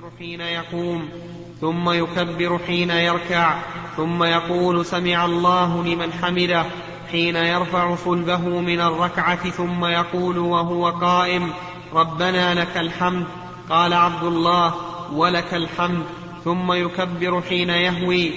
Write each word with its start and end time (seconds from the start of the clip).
يكبر 0.00 0.12
حين 0.18 0.40
يقوم 0.40 1.08
ثم 1.60 1.90
يكبر 1.90 2.58
حين 2.58 2.90
يركع 2.90 3.62
ثم 3.96 4.24
يقول 4.24 4.86
سمع 4.86 5.24
الله 5.24 5.84
لمن 5.84 6.12
حمده 6.12 6.64
حين 7.10 7.36
يرفع 7.36 7.96
صلبه 7.96 8.38
من 8.38 8.80
الركعة 8.80 9.50
ثم 9.50 9.84
يقول 9.84 10.38
وهو 10.38 10.90
قائم 10.90 11.52
ربنا 11.92 12.54
لك 12.54 12.76
الحمد 12.76 13.26
قال 13.68 13.92
عبد 13.92 14.24
الله 14.24 14.74
ولك 15.12 15.54
الحمد 15.54 16.04
ثم 16.44 16.72
يكبر 16.72 17.42
حين 17.42 17.70
يهوي. 17.70 18.32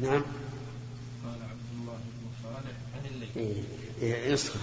نعم. 0.00 0.22
قال 1.24 1.38
عبد 1.50 1.68
الله 1.80 1.96
بن 1.96 2.28
صالح 2.42 2.76
عن 2.94 3.02
الليل. 3.14 3.64
إيه، 4.02 4.32
يصخر 4.32 4.58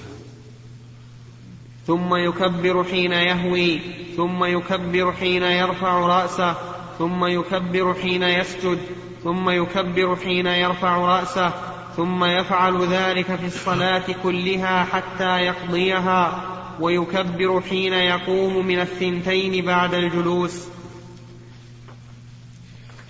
ثم 1.87 2.15
يكبر 2.15 2.83
حين 2.83 3.11
يهوي 3.11 3.79
ثم 4.17 4.43
يكبر 4.43 5.11
حين 5.11 5.43
يرفع 5.43 5.99
رأسه 5.99 6.55
ثم 6.99 7.25
يكبر 7.25 7.93
حين 7.93 8.23
يسجد 8.23 8.79
ثم 9.23 9.49
يكبر 9.49 10.15
حين 10.15 10.47
يرفع 10.47 10.97
رأسه 10.97 11.53
ثم 11.97 12.23
يفعل 12.23 12.87
ذلك 12.87 13.35
في 13.35 13.45
الصلاة 13.45 14.03
كلها 14.23 14.83
حتى 14.83 15.39
يقضيها 15.39 16.45
ويكبر 16.79 17.61
حين 17.61 17.93
يقوم 17.93 18.65
من 18.67 18.79
الثنتين 18.79 19.65
بعد 19.65 19.93
الجلوس. 19.93 20.67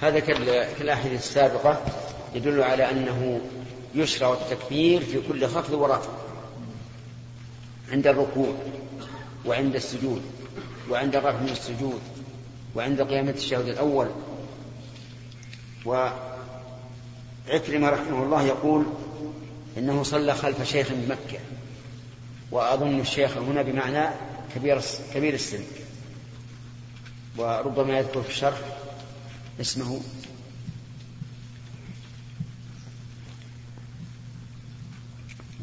هذا 0.02 0.20
كالآحاديث 0.80 1.20
السابقة 1.20 1.82
يدل 2.36 2.64
على 2.64 2.92
أنه 2.92 3.42
يشرع 3.96 4.34
التكبير 4.34 5.02
في 5.02 5.22
كل 5.28 5.48
خفض 5.48 5.74
ورفع. 5.74 6.25
عند 7.92 8.08
الركوع 8.08 8.56
وعند 9.46 9.76
السجود 9.76 10.22
وعند 10.90 11.16
الرفع 11.16 11.40
من 11.40 11.50
السجود 11.50 12.02
وعند 12.76 13.02
قيامة 13.02 13.32
الشهود 13.32 13.68
الأول. 13.68 14.08
وعكرمة 15.86 16.30
رحمه 17.90 18.24
الله 18.24 18.44
يقول 18.44 18.86
إنه 19.78 20.04
صلى 20.04 20.34
خلف 20.34 20.64
شيخ 20.64 20.88
بمكة 20.92 21.40
وأظن 22.52 23.00
الشيخ 23.00 23.38
هنا 23.38 23.62
بمعنى 23.62 24.10
كبير 24.56 24.82
كبير 25.14 25.34
السن. 25.34 25.64
وربما 27.38 27.98
يذكر 27.98 28.22
في 28.22 28.30
الشرح 28.30 28.58
اسمه 29.62 30.02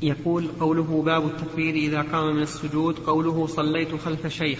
يقول 0.02 0.48
قوله 0.60 1.02
باب 1.06 1.26
التكبير 1.26 1.74
إذا 1.74 2.02
قام 2.12 2.36
من 2.36 2.42
السجود 2.42 2.98
قوله 2.98 3.46
صليت 3.46 3.94
خلف 4.04 4.26
شيخ. 4.26 4.58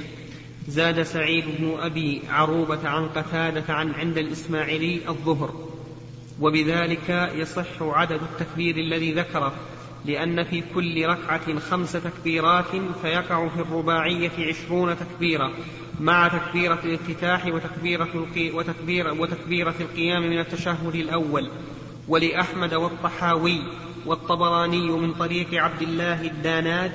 زاد 0.69 1.03
سعيد 1.03 1.45
بن 1.59 1.77
أبي 1.81 2.23
عروبة 2.29 2.89
عن 2.89 3.09
قتادة 3.09 3.75
عن 3.75 3.91
عند 3.91 4.19
الإسماعيلي 4.19 5.09
الظهر. 5.09 5.55
وبذلك 6.41 7.31
يصح 7.35 7.83
عدد 7.83 8.21
التكبير 8.23 8.77
الذي 8.77 9.13
ذكره 9.13 9.53
لأن 10.05 10.45
في 10.45 10.63
كل 10.75 11.07
ركعة 11.07 11.59
خمس 11.59 11.93
تكبيرات 11.93 12.71
فيقع 13.03 13.49
في 13.49 13.61
الرباعية 13.61 14.31
عشرون 14.39 14.97
تكبيرة 14.99 15.53
مع 16.01 16.29
تكبيرة 16.29 16.79
الافتتاح 16.85 17.47
وتكبيرة, 17.47 18.09
وتكبيرة, 18.55 19.21
وتكبيرة 19.21 19.75
القيام 19.81 20.23
من 20.23 20.39
التشهد 20.39 20.95
الأول. 20.95 21.51
ولأحمد 22.09 22.75
والطحاوي 22.75 23.61
والطبراني 24.07 24.91
من 24.91 25.15
طريق 25.15 25.55
عبد 25.55 25.83
الله 25.83 26.23
الداناج 26.23 26.93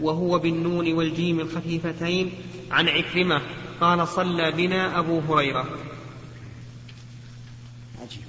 وهو 0.00 0.38
بالنون 0.38 0.92
والجيم 0.92 1.40
الخفيفتين 1.40 2.32
عن 2.70 2.88
عكرمة 2.88 3.42
قال 3.80 4.08
صلى 4.08 4.52
بنا 4.52 4.98
أبو 4.98 5.20
هريرة. 5.20 5.66
عجيب. 8.02 8.22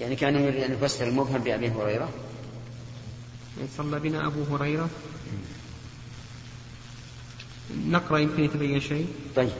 يعني 0.00 0.16
كان 0.16 0.34
يريد 0.34 0.62
أن 0.62 0.72
يفسر 0.72 1.08
المبهم 1.08 1.38
بأبي 1.38 1.68
هريرة؟ 1.68 2.08
صلى 3.76 4.00
بنا 4.00 4.26
أبو 4.26 4.56
هريرة. 4.56 4.88
نقرأ 7.86 8.18
يمكن 8.18 8.44
يتبين 8.44 8.80
شيء. 8.80 9.06
طيب. 9.36 9.50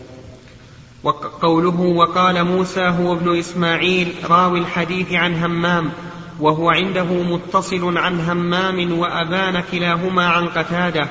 وقوله 1.02 1.80
وقال 1.80 2.44
موسى 2.44 2.80
هو 2.80 3.12
ابن 3.12 3.38
إسماعيل 3.38 4.14
راوي 4.24 4.58
الحديث 4.58 5.12
عن 5.12 5.34
همام 5.34 5.92
وهو 6.40 6.70
عنده 6.70 7.04
متصل 7.04 7.98
عن 7.98 8.20
همام 8.20 8.98
وأبان 8.98 9.62
كلاهما 9.72 10.26
عن 10.26 10.46
قتادة 10.46 11.08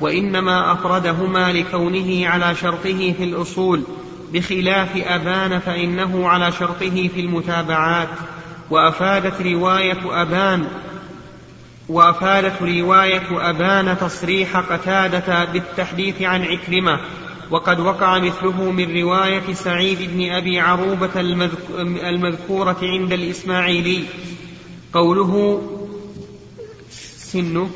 وإنما 0.00 0.72
أفردهما 0.72 1.52
لكونه 1.52 2.26
على 2.28 2.54
شرطه 2.54 3.14
في 3.18 3.24
الأصول 3.24 3.82
بخلاف 4.32 4.88
أبان 4.96 5.58
فإنه 5.58 6.28
على 6.28 6.52
شرطه 6.52 7.08
في 7.14 7.20
المتابعات. 7.20 8.08
وأفادت 8.70 9.42
رواية 9.42 10.22
أبان 10.22 10.66
وأفادت 11.88 12.62
رواية 12.62 13.50
أبان 13.50 13.98
تصريح 13.98 14.56
قتادة 14.56 15.44
بالتحديث 15.44 16.22
عن 16.22 16.42
عكرمة 16.42 17.00
وقد 17.50 17.80
وقع 17.80 18.18
مثله 18.18 18.70
من 18.70 19.00
رواية 19.02 19.54
سعيد 19.54 19.98
بن 20.14 20.32
أبي 20.32 20.60
عروبة 20.60 21.20
المذكورة 21.80 22.76
عند 22.82 23.12
الإسماعيلي. 23.12 24.04
قوله 24.92 25.62
سن. 27.18 27.66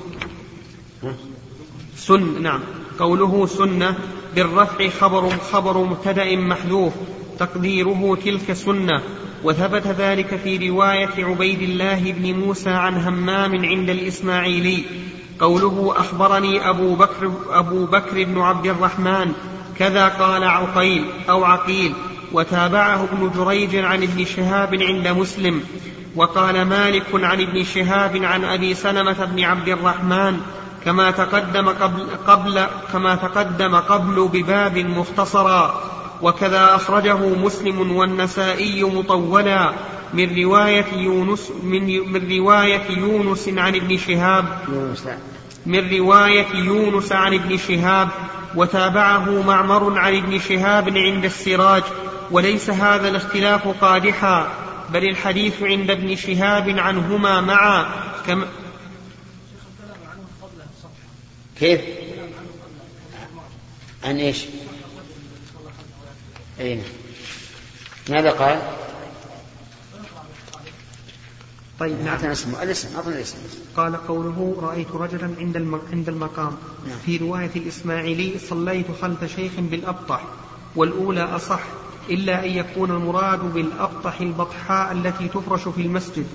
سن 1.96 2.42
نعم. 2.42 2.60
قوله 2.98 3.46
سنة 3.46 3.94
بالرفع 4.34 4.88
خبر 4.88 5.30
خبر 5.30 5.78
مبتدأ 5.78 6.36
محذوف. 6.36 6.92
تقديره 7.38 8.18
تلك 8.24 8.52
سنة. 8.52 9.02
وثبت 9.44 9.86
ذلك 9.86 10.36
في 10.36 10.68
رواية 10.68 11.24
عبيد 11.24 11.62
الله 11.62 12.12
بن 12.12 12.34
موسى 12.34 12.70
عن 12.70 12.94
همام 12.94 13.64
عند 13.64 13.90
الإسماعيلي. 13.90 14.84
قوله 15.40 15.94
أخبرني 15.96 16.68
أبو 16.68 16.94
بكر, 16.94 17.32
أبو 17.50 17.86
بكر 17.86 18.24
بن 18.24 18.40
عبد 18.40 18.66
الرحمن. 18.66 19.32
كذا 19.78 20.08
قال 20.08 20.44
عقيل 20.44 21.04
أو 21.30 21.44
عقيل. 21.44 21.92
وتابعه 22.32 23.08
ابن 23.12 23.30
جريج 23.36 23.76
عن 23.76 24.02
ابن 24.02 24.24
شهاب 24.24 24.74
عند 24.74 25.08
مسلم. 25.08 25.62
وقال 26.16 26.62
مالك 26.62 27.06
عن 27.14 27.40
ابن 27.40 27.64
شهاب 27.64 28.16
عن 28.24 28.44
أبي 28.44 28.74
سلمة 28.74 29.24
بن 29.24 29.44
عبد 29.44 29.68
الرحمن 29.68 30.40
كما 30.84 31.10
تقدم 31.10 31.68
قبل, 31.68 32.06
قبل 32.26 32.66
كما 32.92 33.14
تقدم 33.14 33.76
قبل 33.76 34.28
بباب 34.32 34.78
مختصرا. 34.78 35.80
وكذا 36.22 36.74
أخرجه 36.74 37.18
مسلم 37.18 37.96
والنسائي 37.96 38.84
مطولا. 38.84 39.72
من 40.14 40.42
رواية 40.44 40.86
يونس 40.96 41.52
من, 41.62 42.12
من 42.12 42.38
رواية 42.38 42.90
يونس 42.90 43.48
عن 43.48 43.74
ابن 43.74 43.96
شهاب. 43.96 44.44
من 45.66 45.98
رواية 45.98 46.46
يونس 46.54 47.12
عن 47.12 47.34
ابن 47.34 47.56
شهاب. 47.56 48.08
وتابعه 48.54 49.42
معمر 49.42 49.98
عن 49.98 50.16
ابن 50.16 50.38
شهاب 50.38 50.96
عند 50.96 51.24
السراج. 51.24 51.82
وليس 52.30 52.70
هذا 52.70 53.08
الاختلاف 53.08 53.68
قادحا. 53.84 54.63
بل 54.94 55.08
الحديث 55.08 55.62
عند 55.62 55.90
ابن 55.90 56.16
شهاب 56.16 56.68
عنهما 56.68 57.40
معا. 57.40 57.86
كما 58.26 58.48
كيف؟ 61.58 61.80
عن 64.04 64.16
إيش؟ 64.16 64.44
اين 66.60 66.82
ماذا 68.10 68.30
قال؟ 68.30 68.62
طيب 71.80 72.00
نعم. 72.04 72.24
اسمه 72.24 72.62
الاسم 72.62 72.96
أعطنا 72.96 73.14
الاسم. 73.14 73.36
قال 73.76 74.06
قوله 74.06 74.56
رأيت 74.62 74.90
رجلا 74.90 75.34
عند 75.38 75.56
عند 75.92 76.08
المقام. 76.08 76.56
نعم. 76.86 76.98
في 77.06 77.16
رواية 77.16 77.50
الإسماعيلي 77.56 78.38
صليت 78.38 78.86
خلف 79.02 79.24
شيخ 79.36 79.52
بالأبطح 79.58 80.24
والأولى 80.76 81.22
أصح. 81.22 81.60
إلا 82.10 82.44
أن 82.44 82.50
يكون 82.50 82.90
المراد 82.90 83.54
بالأبطح 83.54 84.20
البطحاء 84.20 84.92
التي 84.92 85.28
تفرش 85.28 85.68
في 85.68 85.82
المسجد 85.82 86.26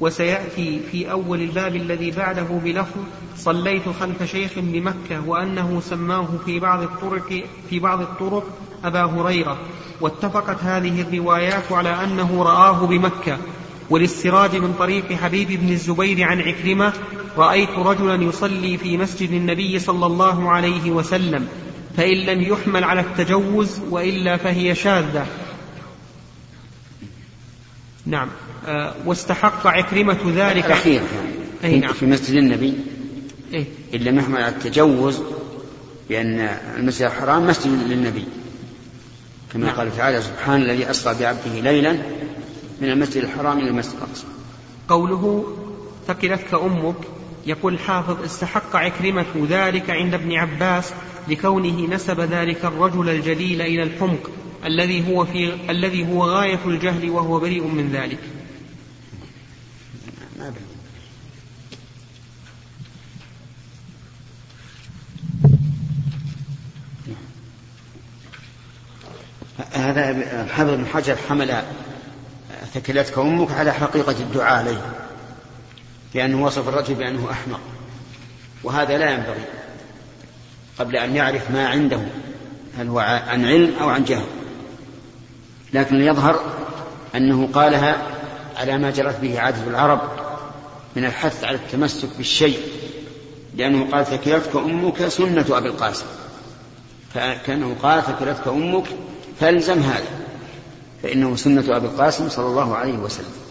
وسيأتي 0.00 0.80
في 0.92 1.10
أول 1.10 1.40
الباب 1.42 1.76
الذي 1.76 2.10
بعده 2.10 2.60
بلفظ 2.64 3.00
صليت 3.36 3.82
خلف 4.00 4.22
شيخ 4.22 4.50
بمكة 4.56 5.28
وأنه 5.28 5.80
سماه 5.80 6.28
في 6.44 6.60
بعض 6.60 6.82
الطرق 6.82 7.44
في 7.70 7.78
بعض 7.78 8.00
الطرق 8.00 8.44
أبا 8.84 9.02
هريرة. 9.04 9.58
واتفقت 10.00 10.62
هذه 10.62 11.00
الروايات 11.00 11.72
على 11.72 12.04
أنه 12.04 12.42
رآه 12.42 12.86
بمكة. 12.86 13.38
وللسراج 13.90 14.56
من 14.56 14.74
طريق 14.78 15.12
حبيب 15.12 15.48
بن 15.48 15.68
الزبير 15.68 16.22
عن 16.22 16.40
عكرمة 16.40 16.92
رأيت 17.36 17.70
رجلا 17.70 18.24
يصلي 18.24 18.78
في 18.78 18.96
مسجد 18.96 19.30
النبي 19.30 19.78
صلى 19.78 20.06
الله 20.06 20.50
عليه 20.50 20.90
وسلم. 20.90 21.48
فإن 21.96 22.16
لم 22.16 22.42
يحمل 22.42 22.84
على 22.84 23.00
التجوز 23.00 23.80
وإلا 23.90 24.36
فهي 24.36 24.74
شاذة. 24.74 25.26
نعم. 28.06 28.28
آه 28.66 28.94
واستحق 29.06 29.66
عكرمة 29.66 30.32
ذلك. 30.36 30.66
الأخير. 30.66 31.02
أي 31.64 31.78
نعم. 31.78 31.92
في 31.92 32.06
مسجد 32.06 32.34
النبي. 32.34 32.74
إيه؟ 33.54 33.64
إن 33.94 34.00
لم 34.00 34.18
يحمل 34.18 34.42
على 34.42 34.54
التجوز 34.54 35.22
بأن 36.08 36.40
المسجد 36.76 37.06
الحرام 37.06 37.46
مسجد 37.46 37.70
للنبي. 37.88 38.24
كما 39.52 39.66
نعم. 39.66 39.76
قال 39.76 39.96
تعالى 39.96 40.22
سبحان 40.22 40.62
الذي 40.62 40.90
أسرى 40.90 41.14
بعبده 41.20 41.60
ليلا 41.60 41.92
من 42.80 42.90
المسجد 42.90 43.24
الحرام 43.24 43.58
إلى 43.58 43.68
المسجد 43.68 43.94
الأقصى. 43.94 44.26
قوله 44.88 45.44
ثقلتك 46.06 46.54
أمك. 46.54 46.94
يقول 47.46 47.74
الحافظ 47.74 48.24
استحق 48.24 48.76
عكرمة 48.76 49.46
ذلك 49.48 49.90
عند 49.90 50.14
ابن 50.14 50.32
عباس 50.32 50.92
لكونه 51.28 51.94
نسب 51.94 52.20
ذلك 52.20 52.64
الرجل 52.64 53.08
الجليل 53.08 53.62
إلى 53.62 53.82
الحمق 53.82 54.30
الذي 54.64 55.08
هو 55.08 55.24
في 55.24 55.70
الذي 55.70 56.08
هو 56.08 56.24
غاية 56.24 56.60
الجهل 56.66 57.10
وهو 57.10 57.40
بريء 57.40 57.66
من 57.66 57.92
ذلك. 57.92 58.18
هذا 69.72 70.10
الحافظ 70.42 70.70
بن 70.70 70.86
حجر 70.86 71.16
حمل 71.28 71.62
ثكلتك 72.74 73.18
أمك 73.18 73.50
على 73.50 73.72
حقيقة 73.72 74.12
الدعاء 74.12 74.52
عليه 74.52 75.04
لأنه 76.14 76.44
وصف 76.44 76.68
الرجل 76.68 76.94
بأنه 76.94 77.30
أحمق. 77.30 77.60
وهذا 78.64 78.98
لا 78.98 79.10
ينبغي 79.10 79.44
قبل 80.78 80.96
أن 80.96 81.16
يعرف 81.16 81.50
ما 81.50 81.68
عنده 81.68 82.00
هل 82.78 82.88
هو 82.88 82.98
عن 82.98 83.44
علم 83.44 83.74
أو 83.80 83.88
عن 83.88 84.04
جهل. 84.04 84.26
لكن 85.72 86.00
يظهر 86.00 86.40
أنه 87.14 87.48
قالها 87.52 88.02
على 88.56 88.78
ما 88.78 88.90
جرت 88.90 89.20
به 89.20 89.40
عادة 89.40 89.66
العرب 89.66 90.00
من 90.96 91.04
الحث 91.04 91.44
على 91.44 91.56
التمسك 91.56 92.08
بالشيء 92.16 92.58
لأنه 93.54 93.90
قال 93.92 94.06
ثكلتك 94.06 94.56
أمك 94.56 95.08
سنة 95.08 95.46
أبي 95.50 95.68
القاسم. 95.68 96.06
فكأنه 97.14 97.76
قال 97.82 98.02
ثكلتك 98.02 98.48
أمك 98.48 98.86
فالزم 99.40 99.78
هذا. 99.78 100.08
فإنه 101.02 101.36
سنة 101.36 101.76
أبي 101.76 101.86
القاسم 101.86 102.28
صلى 102.28 102.46
الله 102.46 102.76
عليه 102.76 102.98
وسلم. 102.98 103.43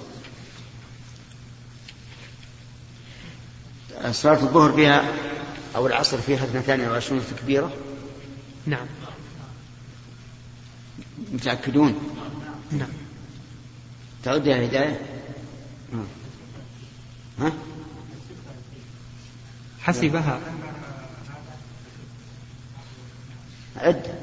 صلاة 4.12 4.44
الظهر 4.44 4.72
فيها 4.72 5.14
أو 5.76 5.88
العصر 5.88 6.18
فيها 6.18 6.44
اثنتان 6.44 6.90
وعشرون 6.90 7.22
تكبيرة 7.38 7.74
نعم. 8.66 8.86
متأكدون؟ 11.32 11.96
نعم. 12.72 12.90
تعود 14.24 14.48
يا 14.48 14.66
هداية 14.66 15.02
ها؟ 17.40 17.52
حسبها. 19.80 20.40
عد. 23.76 24.16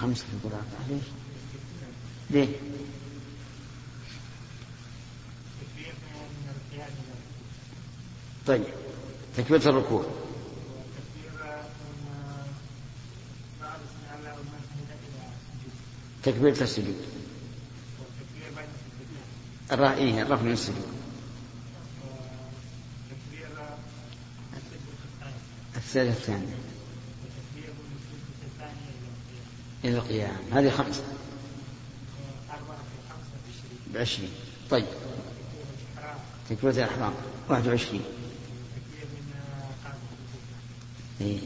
خمسة 0.00 0.24
في 0.24 0.46
القرآن. 0.46 0.64
ليش؟ 0.88 1.02
ليه؟ 2.30 2.48
طيب. 8.48 8.64
تكبيرة 9.36 9.68
الركوع. 9.68 10.04
تكبيرة 16.22 16.62
السجود. 16.62 16.96
الرا... 19.72 19.94
إيه 19.94 20.22
الرفع 20.22 20.42
من 20.42 20.52
السجود 20.52 20.86
السجدة 25.76 26.10
الثانية 26.10 26.56
إلى 29.84 29.98
القيام. 29.98 30.36
هذه 30.52 30.70
خمسة. 30.70 31.02
بعشرين. 33.94 34.30
طيب. 34.70 34.86
تكبيرة 36.50 36.72
الإحرام. 36.72 37.12
واحد 37.48 37.66
وعشرين. 37.66 38.17
إيه. 41.20 41.38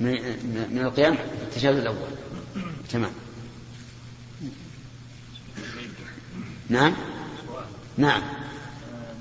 من 0.00 0.78
القيام 0.78 1.18
التشهد 1.42 1.76
الأول. 1.76 2.08
تمام. 2.90 3.12
نعم. 6.68 6.94
نعم. 7.96 8.22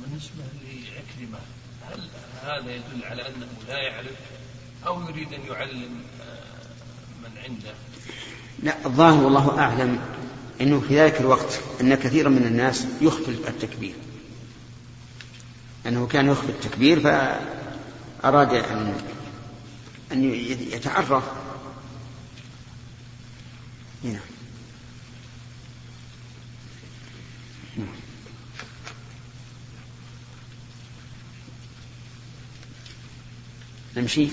بالنسبة 0.01 0.43
لعكرمة 0.63 1.39
هل 1.91 2.01
هذا 2.43 2.71
يدل 2.75 3.05
على 3.05 3.21
أنه 3.21 3.47
لا 3.67 3.77
يعرف 3.77 4.15
أو 4.87 5.01
يريد 5.09 5.33
أن 5.33 5.41
يعلم 5.49 6.01
من 7.23 7.37
عنده؟ 7.43 7.73
لا 8.63 8.85
الظاهر 8.85 9.23
والله 9.23 9.59
أعلم 9.59 9.99
أنه 10.61 10.79
في 10.79 10.99
ذلك 10.99 11.21
الوقت 11.21 11.59
أن 11.81 11.95
كثيرا 11.95 12.29
من 12.29 12.45
الناس 12.45 12.85
يخفي 13.01 13.29
التكبير. 13.29 13.95
أنه 15.87 16.07
كان 16.07 16.27
يخفي 16.27 16.49
التكبير 16.49 16.99
فأراد 16.99 18.53
أن 18.53 18.95
أن 20.11 20.33
يتعرف 20.73 21.23
هنا. 24.03 24.19
نمشي. 33.97 34.27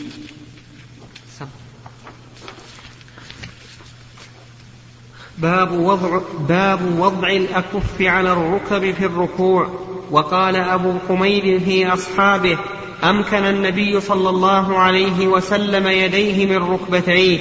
باب 5.38 5.72
وضع 5.72 6.20
باب 6.38 6.98
وضع 6.98 7.28
الأكف 7.28 8.02
على 8.02 8.32
الركب 8.32 8.94
في 8.94 9.06
الركوع. 9.06 9.84
وقال 10.10 10.56
أبو 10.56 10.98
حميد 11.08 11.62
في 11.62 11.86
أصحابه 11.86 12.58
أمكن 13.04 13.44
النبي 13.44 14.00
صلى 14.00 14.28
الله 14.28 14.78
عليه 14.78 15.26
وسلم 15.26 15.86
يديه 15.86 16.46
من 16.46 16.72
ركبتيه. 16.72 17.38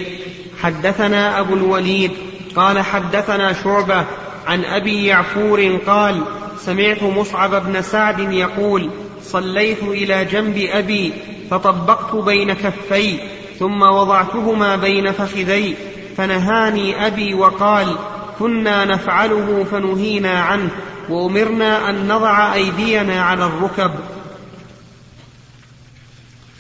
حدثنا 0.62 1.40
أبو 1.40 1.54
الوليد 1.54 2.12
قال 2.56 2.80
حدثنا 2.80 3.54
شعبة 3.54 4.06
عن 4.48 4.66
أبي 4.66 5.06
يعفور 5.06 5.78
قال 5.88 6.22
سمعت 6.60 7.04
مصعب 7.04 7.66
بن 7.66 7.82
سعد 7.82 8.20
يقول 8.20 8.90
صليت 9.24 9.84
إلى 9.84 10.26
جنب 10.26 10.58
أبي 10.72 11.14
فطبقت 11.52 12.16
بين 12.16 12.54
كفي 12.54 13.18
ثم 13.60 13.82
وضعتهما 13.82 14.76
بين 14.76 15.12
فخذي 15.12 15.76
فنهاني 16.18 17.08
أبي 17.08 17.34
وقال 17.34 17.96
كنا 18.40 18.86
نفعله 18.86 19.66
فنهينا 19.72 20.40
عنه 20.40 20.70
وأمرنا 21.10 21.90
أن 21.90 22.08
نضع 22.08 22.54
أيدينا 22.54 23.22
على 23.22 23.46
الركب. 23.46 23.92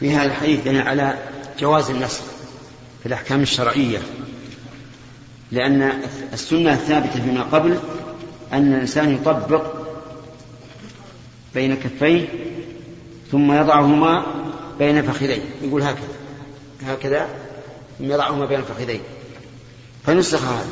في 0.03 0.11
هذا 0.11 0.25
الحديث 0.25 0.63
دليل 0.63 0.81
على 0.81 1.17
جواز 1.59 1.89
النصر 1.89 2.23
في 3.01 3.05
الأحكام 3.05 3.41
الشرعية. 3.41 3.99
لأن 5.51 6.01
السنة 6.33 6.73
الثابتة 6.73 7.23
فيما 7.23 7.43
قبل 7.43 7.79
أن 8.53 8.73
الإنسان 8.73 9.13
يطبق 9.13 9.73
بين 11.53 11.75
كفيه 11.75 12.27
ثم 13.31 13.51
يضعهما 13.51 14.25
بين 14.79 15.01
فخذيه. 15.01 15.41
يقول 15.61 15.81
هكذا. 15.81 16.07
هكذا 16.85 17.27
ثم 17.99 18.11
يضعهما 18.11 18.45
بين 18.45 18.61
فخذيه. 18.61 19.01
فنسخ 20.05 20.43
هذا. 20.43 20.67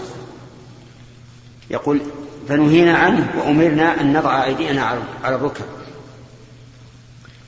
يقول 1.69 2.01
فنهينا 2.47 2.97
عنه 2.97 3.33
وأمرنا 3.37 4.01
أن 4.01 4.13
نضع 4.13 4.43
أيدينا 4.43 4.83
على 5.23 5.35
الركب. 5.35 5.65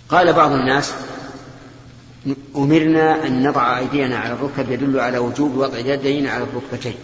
قال 0.10 0.34
بعض 0.34 0.52
الناس 0.52 0.94
أمرنا 2.56 3.28
أن 3.28 3.48
نضع 3.48 3.80
أيدينا 3.80 4.18
على 4.18 4.34
الركب 4.34 4.72
يدل 4.72 5.00
على 5.00 5.18
وجوب 5.18 5.58
وضع 5.58 5.78
اليدين 5.78 6.28
على 6.28 6.44
الركبتين. 6.44 6.96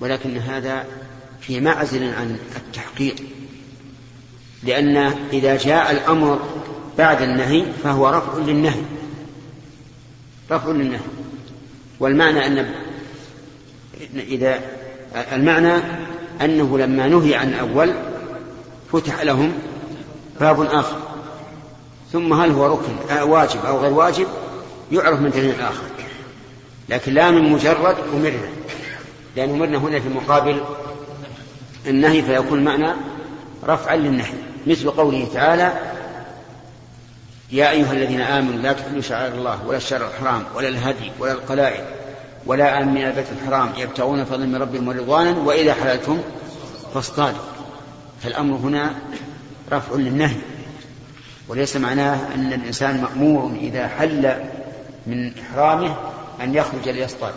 ولكن 0.00 0.36
هذا 0.36 0.86
في 1.40 1.60
معزل 1.60 2.04
عن 2.04 2.38
التحقيق. 2.56 3.14
لأن 4.62 4.96
إذا 5.32 5.56
جاء 5.56 5.90
الأمر 5.90 6.40
بعد 6.98 7.22
النهي 7.22 7.64
فهو 7.84 8.08
رفع 8.08 8.38
للنهي. 8.38 8.82
رفع 10.50 10.70
للنهي. 10.70 11.00
والمعنى 12.00 12.46
أن 12.46 12.74
إذا 14.14 14.60
المعنى 15.32 15.82
أنه 16.40 16.78
لما 16.78 17.08
نهي 17.08 17.34
عن 17.34 17.48
الأول 17.48 17.94
فتح 18.92 19.22
لهم 19.22 19.52
باب 20.40 20.60
آخر. 20.60 21.09
ثم 22.12 22.32
هل 22.32 22.50
هو 22.50 22.66
ركن 22.66 22.92
آه، 23.10 23.24
واجب 23.24 23.66
أو 23.66 23.78
غير 23.78 23.92
واجب؟ 23.92 24.26
يعرف 24.92 25.20
من 25.20 25.30
دليل 25.30 25.60
آخر. 25.60 25.82
لكن 26.88 27.14
لا 27.14 27.30
من 27.30 27.52
مجرد 27.52 27.96
أمرنا. 28.14 28.48
لأن 29.36 29.50
أمرنا 29.50 29.78
هنا 29.78 30.00
في 30.00 30.08
مقابل 30.08 30.60
النهي 31.86 32.22
فيكون 32.22 32.64
معنى 32.64 32.92
رفعا 33.64 33.96
للنهي. 33.96 34.34
مثل 34.66 34.90
قوله 34.90 35.28
تعالى 35.34 35.72
يا 37.52 37.70
أيها 37.70 37.92
الذين 37.92 38.20
آمنوا 38.20 38.62
لا 38.62 38.72
تحلوا 38.72 39.00
شعائر 39.00 39.34
الله 39.34 39.66
ولا 39.66 39.76
الشهر 39.76 40.06
الحرام 40.06 40.44
ولا 40.54 40.68
الهدي 40.68 41.10
ولا 41.18 41.32
القلائد 41.32 41.84
ولا 42.46 42.82
آمن 42.82 42.96
البيت 42.96 43.26
الحرام 43.32 43.72
يبتغون 43.76 44.24
فضلا 44.24 44.46
من 44.46 44.56
ربهم 44.56 44.88
ورضوانا 44.88 45.38
وإذا 45.38 45.74
حللتم 45.74 46.18
فاصطادوا. 46.94 47.44
فالأمر 48.22 48.56
هنا 48.56 48.94
رفع 49.72 49.94
للنهي. 49.94 50.36
وليس 51.50 51.76
معناه 51.76 52.34
أن 52.34 52.52
الإنسان 52.52 53.02
مأمور 53.02 53.52
إذا 53.60 53.88
حل 53.88 54.34
من 55.06 55.32
إحرامه 55.38 55.96
أن 56.40 56.54
يخرج 56.54 56.88
ليصطاد. 56.88 57.34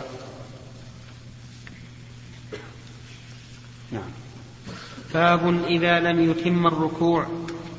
نعم. 3.92 4.10
باب 5.14 5.64
إذا 5.66 6.00
لم 6.00 6.30
يتم 6.30 6.66
الركوع. 6.66 7.26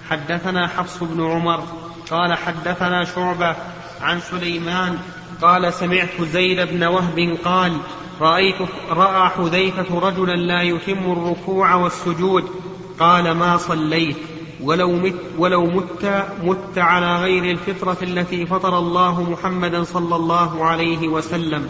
حدثنا 0.09 0.67
حفص 0.67 1.03
بن 1.03 1.25
عمر 1.31 1.63
قال 2.09 2.33
حدثنا 2.33 3.05
شعبة 3.05 3.55
عن 4.01 4.19
سليمان 4.21 4.97
قال 5.41 5.73
سمعت 5.73 6.21
زيد 6.21 6.59
بن 6.67 6.83
وهب 6.83 7.37
قال 7.45 7.77
رأيت 8.21 8.69
رأى 8.89 9.29
حذيفة 9.29 9.99
رجلا 9.99 10.35
لا 10.35 10.61
يتم 10.61 11.11
الركوع 11.11 11.75
والسجود. 11.75 12.49
قال 12.99 13.31
ما 13.31 13.57
صليت؟ 13.57 14.17
ولو 14.61 14.91
مت 14.91 15.15
ولو 15.37 15.65
مت 15.65 16.25
مت 16.43 16.77
على 16.77 17.15
غير 17.15 17.51
الفطرة 17.51 17.97
التي 18.01 18.45
فطر 18.45 18.79
الله 18.79 19.29
محمدا 19.31 19.83
صلى 19.83 20.15
الله 20.15 20.65
عليه 20.65 21.07
وسلم. 21.07 21.69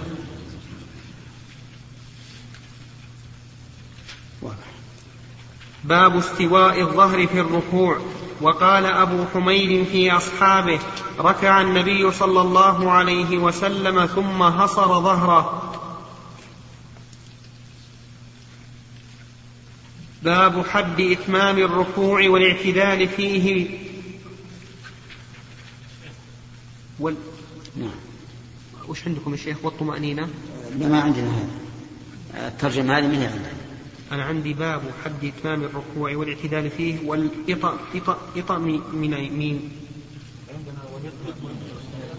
باب 5.83 6.17
استواء 6.17 6.81
الظهر 6.81 7.27
في 7.27 7.39
الركوع. 7.39 7.97
وقال 8.41 8.85
أبو 8.85 9.25
حميد 9.33 9.87
في 9.87 10.11
أصحابه 10.11 10.79
ركع 11.19 11.61
النبي 11.61 12.11
صلى 12.11 12.41
الله 12.41 12.91
عليه 12.91 13.37
وسلم 13.37 14.05
ثم 14.05 14.43
هصر 14.43 14.87
ظهره. 14.87 15.74
باب 20.25 20.65
حد 20.65 21.01
إتمام 21.01 21.57
الركوع 21.57 22.29
والاعتدال 22.29 23.07
فيه. 23.07 23.67
وال... 26.99 27.15
نعم. 27.77 27.89
وش 28.87 29.07
عندكم 29.07 29.31
يا 29.31 29.37
شيخ؟ 29.37 29.57
والطمأنينة؟ 29.63 30.29
لا 30.79 30.87
ما 30.87 31.01
عندنا 31.01 31.37
هذا. 31.37 31.49
الترجمة 32.47 32.97
هذه 32.97 33.07
من 33.07 33.15
عندنا. 33.15 33.51
أنا 34.11 34.23
عندي 34.23 34.53
باب 34.53 34.81
حد 35.05 35.25
إتمام 35.25 35.63
الركوع 35.63 36.15
والاعتدال 36.15 36.69
فيه 36.69 36.97
والإطأ 37.05 37.79
إطأ 37.95 38.17
إطأ 38.35 38.57
من 38.57 39.29
مين؟ 39.37 39.69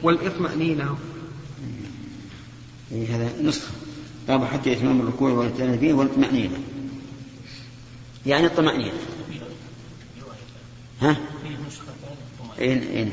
والإطمأنينة. 0.02 0.96
إيه 2.92 3.16
هذا 3.16 3.42
نسخة. 3.42 3.72
باب 4.28 4.44
حد 4.44 4.68
إتمام 4.68 5.00
الركوع 5.00 5.30
والاعتدال 5.30 5.78
فيه 5.78 5.92
والإطمأنينة. 5.92 6.58
يعني 8.26 8.46
الطمأنينة. 8.46 8.92
ها؟ 11.02 11.16
إن 12.60 12.82
إن 12.82 13.12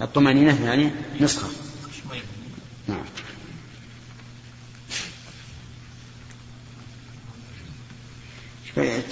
الطمأنينة 0.00 0.64
يعني 0.64 0.90
نسخة. 1.20 1.48
نعم. 2.88 3.04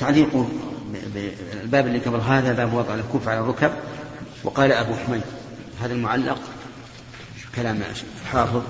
تعليق 0.01 0.49
الباب 1.53 1.87
اللي 1.87 1.99
قبل 1.99 2.21
هذا 2.21 2.53
باب 2.53 2.75
وضع 2.75 2.95
الكوف 2.95 3.29
على 3.29 3.41
الركب. 3.41 3.73
وقال 4.45 4.73
أبو 4.73 4.95
حميد 4.95 5.23
هذا 5.81 5.95
المعلق 5.95 6.41
كلام 7.55 7.83
حافظ. 8.33 8.63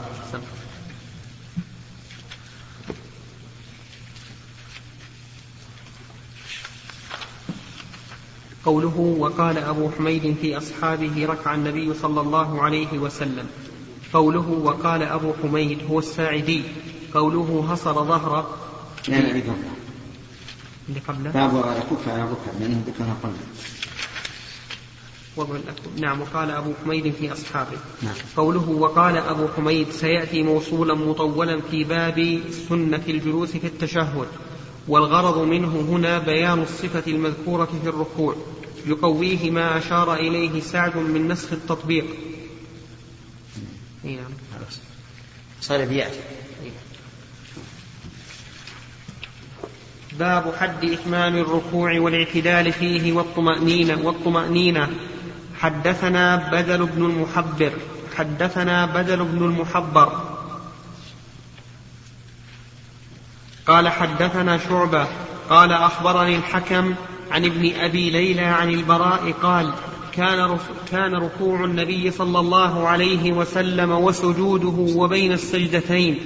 قوله 8.69 9.17
وقال 9.19 9.59
أبو 9.59 9.91
حميد 9.99 10.37
في 10.41 10.57
أصحابه 10.57 11.27
ركع 11.27 11.55
النبي 11.55 11.95
صلى 11.95 12.21
الله 12.21 12.63
عليه 12.63 12.99
وسلم. 12.99 13.47
قوله 14.13 14.49
وقال 14.65 15.03
أبو 15.03 15.33
حميد 15.43 15.79
هو 15.91 15.99
الساعدي. 15.99 16.63
قوله 17.15 17.67
هصر 17.73 17.93
ظهره 17.93 18.57
لا 19.09 19.17
لا 19.17 19.31
اللي 19.31 19.41
قبله. 21.09 21.31
باب 21.31 21.57
الكف 21.57 22.09
على 22.09 22.23
الركب 22.23 22.61
لأنه 22.61 22.83
ذكرها 22.87 23.17
قبل. 23.23 23.37
نعم 26.01 26.21
وقال 26.21 26.51
أبو 26.51 26.73
حميد 26.85 27.15
في 27.21 27.33
أصحابه. 27.33 27.79
نعم. 28.03 28.15
قوله 28.37 28.69
وقال 28.69 29.17
أبو 29.17 29.49
حميد 29.57 29.91
سيأتي 29.91 30.43
موصولا 30.43 30.95
مطولا 30.95 31.61
في 31.71 31.85
باب 31.85 32.41
سنة 32.69 33.03
الجلوس 33.09 33.51
في 33.51 33.67
التشهد. 33.67 34.27
والغرض 34.89 35.39
منه 35.39 35.87
هنا 35.91 36.19
بيان 36.19 36.63
الصفة 36.63 37.03
المذكورة 37.07 37.69
في 37.83 37.89
الركوع 37.89 38.37
يقويه 38.87 39.51
ما 39.51 39.79
أشار 39.79 40.15
إليه 40.15 40.61
سعد 40.61 40.97
من 40.97 41.29
نسخ 41.29 41.53
التطبيق. 41.53 42.07
نعم 44.05 44.33
صار 45.61 45.85
بيأتي. 45.85 46.21
باب 50.19 50.55
حد 50.59 50.85
إتمام 50.85 51.37
الركوع 51.37 52.01
والاعتدال 52.01 52.73
فيه 52.73 53.13
والطمأنينة 53.13 54.07
والطمأنينة. 54.07 54.89
حدثنا 55.59 56.51
بدل 56.53 56.87
بن 56.87 57.05
المحبر 57.05 57.73
حدثنا 58.17 58.87
بدل 58.87 59.25
بن 59.25 59.45
المحبر. 59.45 60.38
قال 63.69 63.89
حدثنا 63.89 64.59
شعبة 64.59 65.07
قال 65.51 65.73
أخبرني 65.73 66.37
الحكم 66.37 66.95
عن 67.31 67.45
ابن 67.45 67.73
أبي 67.75 68.11
ليلى 68.11 68.45
عن 68.45 68.71
البراء 68.71 69.35
قال 69.43 69.73
كان 70.13 70.59
كان 70.91 71.15
ركوع 71.15 71.65
النبي 71.65 72.11
صلى 72.11 72.41
الله 72.41 72.89
عليه 72.89 73.33
وسلم 73.33 73.91
وسجوده 73.91 74.95
وبين 74.97 75.33
السجدتين 75.33 76.19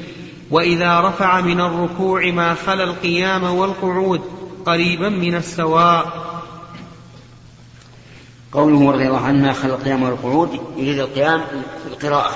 وإذا 0.51 1.01
رفع 1.01 1.41
من 1.41 1.61
الركوع 1.61 2.31
ما 2.31 2.55
خلا 2.55 2.85
القيام 2.85 3.45
والقعود 3.45 4.21
قريبا 4.67 5.09
من 5.09 5.35
السواء. 5.35 6.33
قوله 8.53 8.93
رضي 8.93 9.07
الله 9.07 9.21
عنه 9.21 9.43
ما 9.43 9.53
خلا 9.53 9.75
القيام 9.75 10.03
والقعود 10.03 10.61
يريد 10.77 10.99
القيام 10.99 11.41
في 11.83 11.93
القراءة 11.93 12.35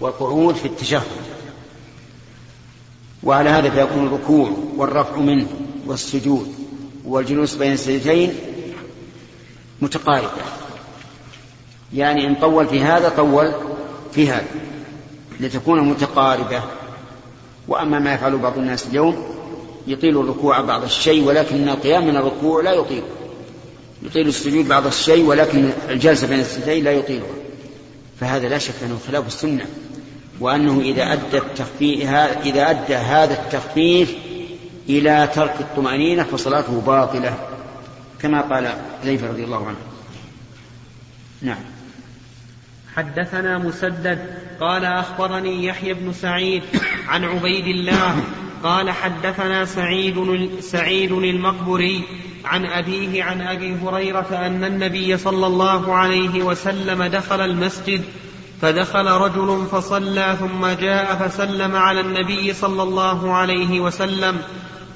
والقعود 0.00 0.54
في 0.54 0.64
التشهد. 0.64 1.31
وعلى 3.22 3.50
هذا 3.50 3.70
فيكون 3.70 4.06
الركوع 4.06 4.52
والرفع 4.76 5.16
منه 5.16 5.46
والسجود 5.86 6.54
والجلوس 7.04 7.54
بين 7.54 7.72
السجدتين 7.72 8.34
متقاربة. 9.82 10.42
يعني 11.94 12.26
إن 12.26 12.34
طول 12.34 12.66
في 12.66 12.80
هذا 12.80 13.08
طول 13.08 13.52
في 14.12 14.30
هذا 14.30 14.46
لتكون 15.40 15.88
متقاربة. 15.88 16.62
وأما 17.68 17.98
ما 17.98 18.14
يفعل 18.14 18.38
بعض 18.38 18.58
الناس 18.58 18.86
اليوم 18.86 19.24
يطيل 19.86 20.20
الركوع 20.20 20.60
بعض 20.60 20.82
الشيء 20.82 21.24
ولكن 21.24 21.68
القيام 21.68 22.06
من 22.06 22.16
الركوع 22.16 22.62
لا 22.62 22.72
يطيل. 22.72 23.02
يطيل 24.02 24.28
السجود 24.28 24.68
بعض 24.68 24.86
الشيء 24.86 25.24
ولكن 25.24 25.70
الجلسة 25.88 26.26
بين 26.26 26.40
السجدين 26.40 26.84
لا 26.84 26.92
يطيلها. 26.92 27.26
فهذا 28.20 28.48
لا 28.48 28.58
شك 28.58 28.74
أنه 28.82 28.98
خلاف 29.08 29.26
السنة. 29.26 29.66
وأنه 30.40 30.80
إذا 30.80 31.12
أدى 31.12 31.38
التخفيف 31.38 32.10
إذا 32.44 32.70
أدى 32.70 32.94
هذا 32.94 33.34
التخفيف 33.34 34.16
إلى 34.88 35.28
ترك 35.34 35.54
الطمأنينة 35.60 36.22
فصلاته 36.22 36.80
باطلة 36.80 37.38
كما 38.20 38.40
قال 38.40 38.72
حذيفة 39.02 39.28
رضي 39.28 39.44
الله 39.44 39.66
عنه. 39.66 39.76
نعم. 41.42 41.58
حدثنا 42.96 43.58
مسدد 43.58 44.18
قال 44.60 44.84
أخبرني 44.84 45.64
يحيى 45.64 45.94
بن 45.94 46.12
سعيد 46.12 46.62
عن 47.08 47.24
عبيد 47.24 47.66
الله 47.66 48.24
قال 48.62 48.90
حدثنا 48.90 49.64
سعيد 49.64 50.50
سعيد 50.60 51.12
المقبري 51.12 52.04
عن 52.44 52.66
أبيه 52.66 53.24
عن 53.24 53.40
أبي 53.40 53.74
هريرة 53.74 54.46
أن 54.46 54.64
النبي 54.64 55.16
صلى 55.16 55.46
الله 55.46 55.94
عليه 55.94 56.42
وسلم 56.42 57.02
دخل 57.02 57.40
المسجد 57.40 58.02
فدخل 58.62 59.06
رجل 59.06 59.66
فصلى 59.72 60.36
ثم 60.40 60.66
جاء 60.66 61.14
فسلم 61.14 61.76
على 61.76 62.00
النبي 62.00 62.52
صلى 62.52 62.82
الله 62.82 63.34
عليه 63.34 63.80
وسلم. 63.80 64.42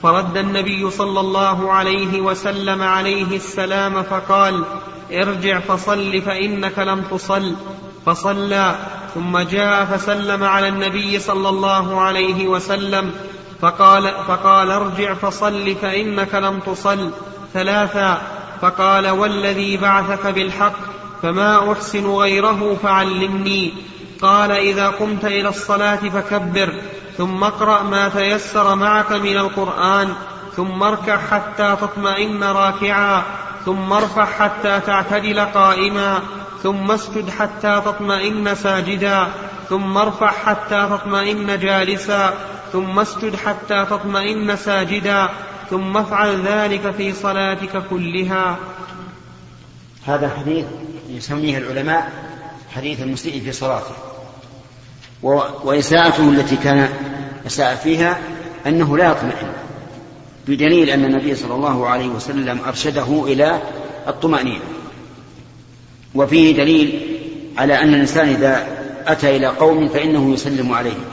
فرد 0.02 0.36
النبي 0.36 0.90
صلى 0.90 1.20
الله 1.20 1.72
عليه 1.72 2.20
وسلم 2.20 2.82
عليه 2.82 3.36
السلام 3.36 4.02
فقال 4.02 4.64
ارجع 5.12 5.60
فصل 5.60 6.22
فإنك 6.22 6.78
لم 6.78 7.02
تصل. 7.02 7.54
فصلى 8.06 8.74
ثم 9.14 9.38
جاء 9.38 9.84
فسلم 9.84 10.44
على 10.44 10.68
النبي 10.68 11.18
صلى 11.18 11.48
الله 11.48 12.00
عليه 12.00 12.48
وسلم. 12.48 13.10
فقال 13.60 14.12
فقال 14.28 14.70
ارجع 14.70 15.14
فصل 15.14 15.74
فإنك 15.74 16.34
لم 16.34 16.60
تصل. 16.60 17.10
ثلاثا 17.54 18.22
فقال 18.60 19.08
والذي 19.08 19.76
بعثك 19.76 20.26
بالحق. 20.26 20.95
فما 21.22 21.72
أحسن 21.72 22.06
غيره 22.06 22.76
فعلمني. 22.82 23.72
قال 24.22 24.50
إذا 24.50 24.88
قمت 24.88 25.24
إلى 25.24 25.48
الصلاة 25.48 25.96
فكبر 25.96 26.74
ثم 27.16 27.44
اقرأ 27.44 27.82
ما 27.82 28.08
تيسر 28.08 28.74
معك 28.74 29.12
من 29.12 29.36
القرآن 29.36 30.12
ثم 30.56 30.82
اركع 30.82 31.18
حتى 31.18 31.76
تطمئن 31.80 32.44
راكعا 32.44 33.22
ثم 33.64 33.92
ارفع 33.92 34.24
حتى 34.24 34.80
تعتدل 34.80 35.40
قائما 35.40 36.20
ثم 36.62 36.90
اسجد 36.90 37.30
حتى 37.30 37.82
تطمئن 37.84 38.54
ساجدا 38.54 39.28
ثم 39.68 39.98
ارفع 39.98 40.30
حتى 40.30 40.88
تطمئن 40.90 41.58
جالسا 41.58 42.34
ثم 42.72 42.98
اسجد 42.98 43.36
حتى 43.36 43.86
تطمئن 43.90 44.56
ساجدا 44.56 45.28
ثم 45.70 45.96
افعل 45.96 46.42
ذلك 46.42 46.90
في 46.90 47.12
صلاتك 47.12 47.82
كلها. 47.90 48.56
هذا 50.06 50.30
حديث 50.38 50.66
يسميه 51.16 51.58
العلماء 51.58 52.12
حديث 52.74 53.02
المسيء 53.02 53.42
في 53.44 53.52
صلاته. 53.52 53.94
وإساءته 55.64 56.30
التي 56.30 56.56
كان 56.56 56.88
أساء 57.46 57.74
فيها 57.74 58.18
أنه 58.66 58.96
لا 58.96 59.10
يطمئن 59.10 59.52
بدليل 60.48 60.90
أن 60.90 61.04
النبي 61.04 61.34
صلى 61.34 61.54
الله 61.54 61.88
عليه 61.88 62.08
وسلم 62.08 62.60
أرشده 62.66 63.24
إلى 63.26 63.62
الطمأنينة. 64.08 64.64
وفيه 66.14 66.56
دليل 66.56 67.18
على 67.58 67.82
أن 67.82 67.94
الإنسان 67.94 68.28
إذا 68.28 68.66
أتى 69.06 69.36
إلى 69.36 69.46
قوم 69.46 69.88
فإنه 69.88 70.34
يسلم 70.34 70.72
عليهم. 70.72 71.04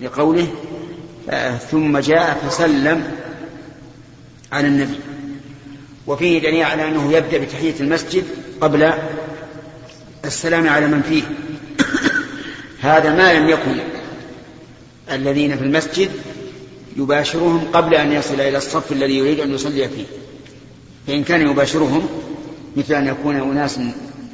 لقوله 0.00 0.46
ثم 1.70 1.98
جاء 1.98 2.46
فسلم 2.48 3.12
على 4.52 4.66
النبي. 4.66 4.98
وفيه 6.06 6.38
دليل 6.38 6.62
على 6.62 6.88
أنه 6.88 7.12
يبدأ 7.12 7.38
بتحية 7.38 7.74
المسجد 7.80 8.24
قبل 8.60 8.92
السلام 10.24 10.68
على 10.68 10.86
من 10.86 11.02
فيه. 11.02 11.22
هذا 12.80 13.12
ما 13.12 13.34
لم 13.34 13.48
يكن 13.48 13.78
الذين 15.12 15.56
في 15.56 15.64
المسجد 15.64 16.10
يباشرهم 16.96 17.64
قبل 17.72 17.94
أن 17.94 18.12
يصل 18.12 18.40
إلى 18.40 18.58
الصف 18.58 18.92
الذي 18.92 19.18
يريد 19.18 19.40
أن 19.40 19.54
يصلي 19.54 19.88
فيه. 19.88 20.04
فإن 21.06 21.24
كان 21.24 21.50
يباشرهم 21.50 22.08
مثل 22.76 22.94
أن 22.94 23.06
يكون 23.06 23.36
أناس 23.36 23.78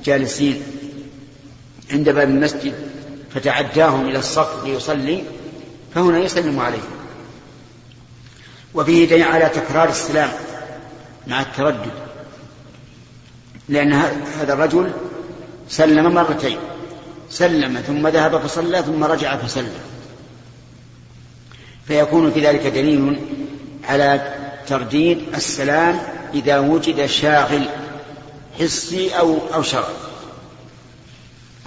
جالسين 0.04 0.62
عند 1.92 2.08
باب 2.08 2.28
المسجد 2.28 2.74
فتعداهم 3.34 4.08
إلى 4.08 4.18
الصف 4.18 4.64
ليصلي 4.64 5.22
فهنا 5.94 6.18
يسلم 6.18 6.60
عليهم. 6.60 6.90
وفيه 8.74 9.08
دليل 9.08 9.22
على 9.22 9.48
تكرار 9.48 9.88
السلام. 9.88 10.30
مع 11.26 11.40
التردد. 11.40 11.92
لأن 13.68 13.92
هذا 14.40 14.52
الرجل 14.52 14.92
سلم 15.68 16.14
مرتين. 16.14 16.58
سلم 17.30 17.80
ثم 17.80 18.08
ذهب 18.08 18.38
فصلى 18.38 18.82
ثم 18.82 19.04
رجع 19.04 19.36
فسلم 19.36 19.80
فيكون 21.86 22.30
في 22.30 22.46
ذلك 22.46 22.66
دليل 22.66 23.20
على 23.88 24.34
ترديد 24.66 25.22
السلام 25.34 26.00
إذا 26.34 26.58
وجد 26.58 27.06
شاغل 27.06 27.68
حسي 28.58 29.18
أو 29.18 29.38
أو 29.54 29.62
شرعي. 29.62 29.94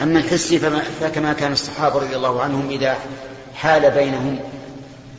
أما 0.01 0.19
الحسي 0.19 0.60
فكما 1.01 1.33
كان 1.33 1.51
الصحابة 1.51 2.00
رضي 2.00 2.15
الله 2.15 2.41
عنهم 2.41 2.69
إذا 2.69 2.98
حال 3.55 3.91
بينهم 3.91 4.39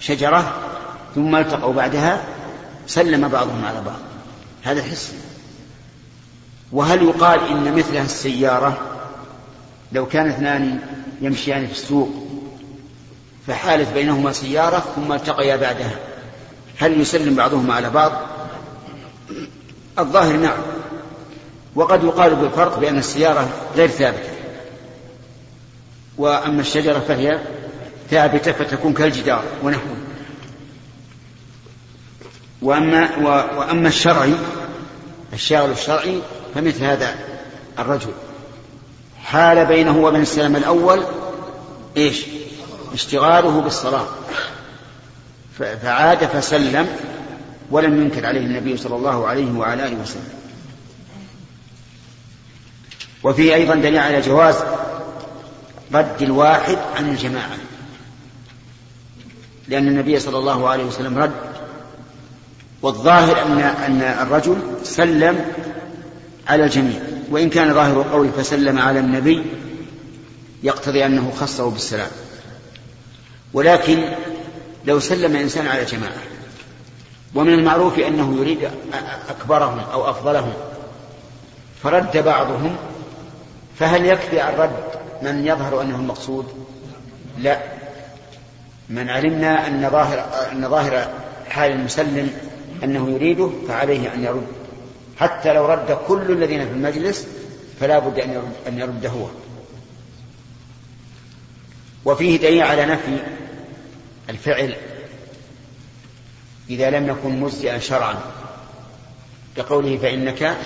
شجرة 0.01 0.55
ثم 1.15 1.37
التقوا 1.37 1.73
بعدها 1.73 2.25
سلم 2.87 3.29
بعضهم 3.29 3.65
على 3.65 3.81
بعض. 3.81 4.14
هذا 4.65 4.83
حسي 4.83 5.13
وهل 6.73 7.03
يقال 7.03 7.41
إن 7.49 7.75
مثلها 7.77 8.05
السيارة 8.05 8.79
لو 9.93 10.07
كان 10.07 10.29
اثنان 10.29 10.79
يمشيان 11.21 11.67
في 11.67 11.73
السوق 11.73 12.11
فحالت 13.47 13.93
بينهما 13.95 14.33
سيارة 14.33 14.83
ثم 14.97 15.13
التقيا 15.13 15.57
بعدها؟ 15.57 15.99
هل 16.79 17.01
يسلم 17.01 17.35
بعضهما 17.35 17.75
على 17.75 17.91
بعض؟ 17.91 18.13
الظاهر 19.99 20.37
نعم. 20.37 20.59
وقد 21.75 22.05
يقال 22.05 22.35
بالفرق 22.35 22.79
بأن 22.79 22.99
السيارة 22.99 23.49
غير 23.77 23.89
ثابتة. 23.89 24.31
وأما 26.19 26.61
الشجرة 26.61 26.99
فهي 26.99 27.41
ثابتة 28.11 28.53
فتكون 28.53 28.93
كالجدار 28.93 29.45
ونحوه. 29.63 29.97
وأما, 32.63 33.17
وأما 33.57 33.89
الشرعي 33.89 34.35
الشاغل 35.35 35.71
الشرعي 35.71 36.21
فمثل 36.55 36.85
هذا 36.85 37.15
الرجل. 37.79 38.13
حال 39.25 39.67
بينه 39.67 39.99
وبين 39.99 40.23
السلام 40.23 40.57
الأول 40.57 41.05
إيش؟ 41.97 42.27
اشتغاله 42.93 43.61
بالصلاة. 43.61 44.07
فعاد 45.59 46.25
فسلم 46.25 46.89
ولم 47.71 48.03
ينكر 48.03 48.27
عليه 48.27 48.41
النبي 48.41 48.77
صلى 48.77 48.97
الله 48.97 49.27
عليه 49.27 49.53
وعلى 49.53 49.87
آله 49.87 50.03
وسلم. 50.03 50.29
وفيه 53.23 53.55
أيضا 53.55 53.75
دليل 53.75 53.99
على 53.99 54.21
جواز 54.21 54.55
رد 55.95 56.23
الواحد 56.23 56.79
عن 56.97 57.09
الجماعة. 57.09 57.59
لأن 59.69 59.89
النبي 59.89 60.21
صلى 60.21 60.39
الله 60.39 60.69
عليه 60.69 60.85
وسلم 60.85 61.19
رد 61.19 61.33
والظاهر 62.85 63.43
أن 63.43 63.59
أن 63.61 64.03
الرجل 64.03 64.57
سلم 64.83 65.45
على 66.49 66.65
الجميع 66.65 67.01
وإن 67.31 67.51
كان 67.51 67.75
ظاهر 67.75 68.01
القول 68.01 68.31
فسلم 68.31 68.79
على 68.79 68.99
النبي 68.99 69.45
يقتضي 70.63 71.07
أنه 71.07 71.33
خصه 71.41 71.71
بالسلام. 71.71 72.11
ولكن 73.53 74.15
لو 74.85 75.01
سلم 75.01 75.37
إنسان 75.37 75.67
على 75.67 75.85
جماعة 75.85 76.23
ومن 77.35 77.55
المعروف 77.55 77.99
أنه 77.99 78.37
يريد 78.37 78.71
أكبرهم 79.29 79.79
أو 79.93 80.11
أفضلهم 80.11 80.53
فرد 81.83 82.17
بعضهم 82.17 82.77
فهل 83.79 84.07
يكفي 84.07 84.41
عن 84.41 84.55
رد 84.55 84.77
من 85.23 85.47
يظهر 85.47 85.81
أنه 85.81 85.97
المقصود؟ 85.97 86.47
لا. 87.39 87.59
من 88.89 89.11
علمنا 89.11 89.67
أن 89.67 89.91
ظاهر 89.91 90.25
أن 90.53 90.69
ظاهر 90.71 91.09
حال 91.49 91.73
المسلم 91.73 92.31
أنه 92.85 93.11
يريده 93.11 93.51
فعليه 93.69 94.15
أن 94.15 94.25
يرد. 94.25 94.47
حتى 95.17 95.53
لو 95.53 95.67
رد 95.67 95.99
كل 96.09 96.31
الذين 96.31 96.67
في 96.67 96.73
المجلس 96.73 97.27
فلا 97.81 97.99
بد 97.99 98.19
أن 98.19 98.31
يرد, 98.31 98.53
أن 98.69 98.79
يرد 98.79 99.07
هو. 99.07 99.27
وفيه 102.05 102.39
دليل 102.39 102.63
على 102.63 102.87
نفي 102.87 103.19
الفعل 104.31 104.75
إذا 106.71 106.91
لم 106.91 107.09
يكن 107.09 107.41
مجزئا 107.41 107.79
شرعا. 107.79 108.15
كقوله 109.57 109.97
فإنك 109.97 110.57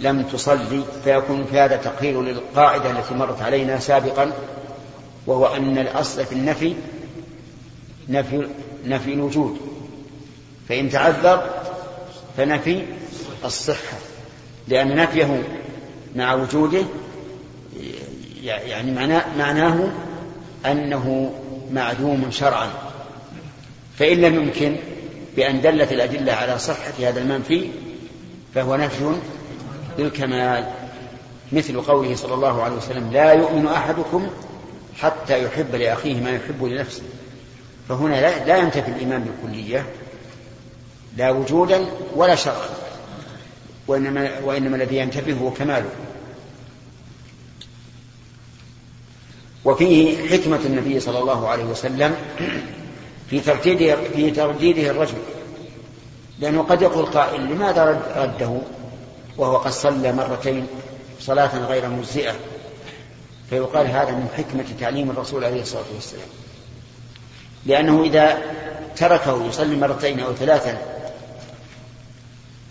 لم 0.00 0.22
تصلي 0.22 0.84
فيكون 1.04 1.44
في 1.44 1.58
هذا 1.58 1.76
تقرير 1.76 2.22
للقاعدة 2.22 2.90
التي 2.90 3.14
مرت 3.14 3.42
علينا 3.42 3.78
سابقا 3.78 4.32
وهو 5.26 5.46
أن 5.46 5.78
الأصل 5.78 6.26
في 6.26 6.32
النفي 6.32 6.74
نفي 8.08 8.48
نفي 8.84 9.12
الوجود. 9.12 9.75
فإن 10.68 10.90
تعذر 10.90 11.50
فنفي 12.36 12.82
الصحة 13.44 13.96
لأن 14.68 14.96
نفيه 14.96 15.42
مع 16.16 16.34
وجوده 16.34 16.82
يعني 18.42 18.92
معناه, 19.38 19.90
أنه 20.66 21.32
معدوم 21.72 22.30
شرعا. 22.30 22.70
فإن 23.98 24.20
لم 24.20 24.34
يمكن 24.34 24.76
بأن 25.36 25.60
دلت 25.60 25.92
الأدلة 25.92 26.32
على 26.32 26.58
صحة 26.58 26.92
هذا 27.00 27.20
المنفي 27.20 27.68
فهو 28.54 28.76
نفي 28.76 29.12
بالكمال. 29.96 30.64
مثل 31.52 31.80
قوله 31.80 32.14
صلى 32.14 32.34
الله 32.34 32.62
عليه 32.62 32.76
وسلم 32.76 33.12
لا 33.12 33.32
يؤمن 33.32 33.66
أحدكم 33.66 34.26
حتى 35.00 35.44
يحب 35.44 35.74
لأخيه 35.74 36.20
ما 36.20 36.30
يحب 36.30 36.64
لنفسه. 36.64 37.02
فهنا 37.88 38.44
لا 38.44 38.56
ينتفي 38.56 38.88
الإيمان 38.88 39.24
بالكلية. 39.24 39.86
لا 41.16 41.30
وجودا 41.30 41.86
ولا 42.14 42.34
شرعا 42.34 42.68
وإنما, 43.86 44.38
وإنما 44.44 44.76
الذي 44.76 44.96
ينتفي 44.96 45.40
هو 45.40 45.50
كماله. 45.50 45.90
وفيه 49.64 50.28
حكمة 50.28 50.60
النبي 50.64 51.00
صلى 51.00 51.18
الله 51.18 51.48
عليه 51.48 51.64
وسلم 51.64 52.14
في 53.30 53.40
ترديده 53.40 53.96
في 53.96 54.30
ترديده 54.30 54.90
الرجل 54.90 55.18
لأنه 56.38 56.62
قد 56.62 56.82
يقول 56.82 57.06
قائل 57.06 57.40
لماذا 57.40 57.84
رد 57.84 58.02
رده؟ 58.16 58.60
وهو 59.36 59.56
قد 59.56 59.70
صلى 59.70 60.12
مرتين 60.12 60.66
صلاة 61.20 61.58
غير 61.58 61.88
مجزئة. 61.88 62.34
فيقال 63.50 63.86
هذا 63.86 64.10
من 64.10 64.28
حكمة 64.36 64.64
تعليم 64.80 65.10
الرسول 65.10 65.44
عليه 65.44 65.62
الصلاة 65.62 65.84
والسلام. 65.94 66.28
لأنه 67.66 68.02
إذا 68.02 68.42
تركه 68.96 69.46
يصلي 69.46 69.76
مرتين 69.76 70.20
أو 70.20 70.34
ثلاثا 70.34 70.78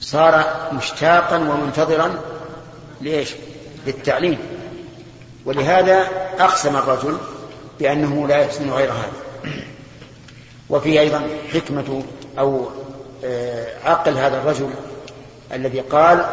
صار 0.02 0.46
مشتاقا 0.74 1.38
ومنتظرا 1.38 2.22
ليش 3.02 3.34
للتعليم. 3.88 4.38
ولهذا 5.46 6.08
أقسم 6.40 6.76
الرجل 6.76 7.18
بأنه 7.80 8.28
لا 8.28 8.38
يحسن 8.38 8.70
غير 8.70 8.92
هذا. 8.92 9.12
وفيه 10.70 11.00
أيضا 11.00 11.28
حكمة 11.54 12.04
أو 12.40 12.70
آه، 13.26 13.68
عقل 13.86 14.18
هذا 14.18 14.38
الرجل 14.38 14.70
الذي 15.54 15.80
قال 15.80 16.26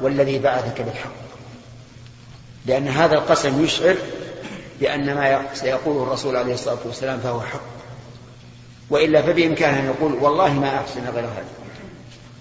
والذي 0.00 0.38
بعثك 0.38 0.80
بالحق. 0.80 1.10
لأن 2.66 2.88
هذا 2.88 3.14
القسم 3.14 3.64
يشعر 3.64 3.96
بأن 4.80 5.14
ما 5.14 5.44
سيقوله 5.54 6.02
الرسول 6.02 6.36
عليه 6.36 6.54
الصلاة 6.54 6.78
والسلام 6.84 7.20
فهو 7.20 7.40
حق. 7.40 7.60
وإلا 8.90 9.22
فبإمكانه 9.22 9.80
أن 9.80 9.86
يقول 9.86 10.12
والله 10.12 10.52
ما 10.52 10.76
أحسن 10.76 11.00
غير 11.14 11.24
هذا. 11.24 11.44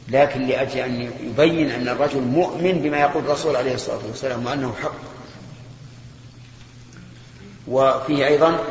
لكن 0.10 0.48
لأجل 0.48 0.80
أن 0.80 1.12
يبين 1.24 1.72
أن 1.72 1.88
الرجل 1.88 2.22
مؤمن 2.22 2.82
بما 2.82 2.98
يقول 2.98 3.24
الرسول 3.24 3.56
عليه 3.56 3.74
الصلاة 3.74 4.00
والسلام 4.08 4.45
وأنه 4.45 4.76
حق. 4.84 4.95
وفيه 7.67 8.28
أيضا 8.28 8.63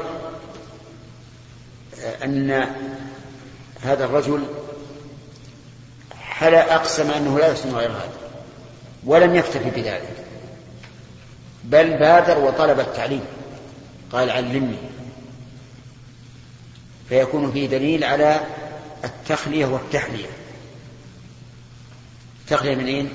أن 2.24 2.66
هذا 3.82 4.04
الرجل 4.04 4.44
حلا 6.20 6.74
أقسم 6.74 7.10
أنه 7.10 7.38
لا 7.38 7.48
يحسن 7.48 7.74
غير 7.74 7.90
هذا 7.90 8.12
ولم 9.04 9.36
يكتفي 9.36 9.70
بذلك 9.70 10.24
بل 11.64 11.98
بادر 11.98 12.38
وطلب 12.38 12.80
التعليم. 12.80 13.24
قال 14.12 14.30
علمني. 14.30 14.76
فيكون 17.08 17.52
فيه 17.52 17.66
دليل 17.66 18.04
على 18.04 18.40
التخلية 19.04 19.66
والتحلية. 19.66 20.26
التخلية 22.48 22.74
من 22.74 22.86
أين؟ 22.86 23.12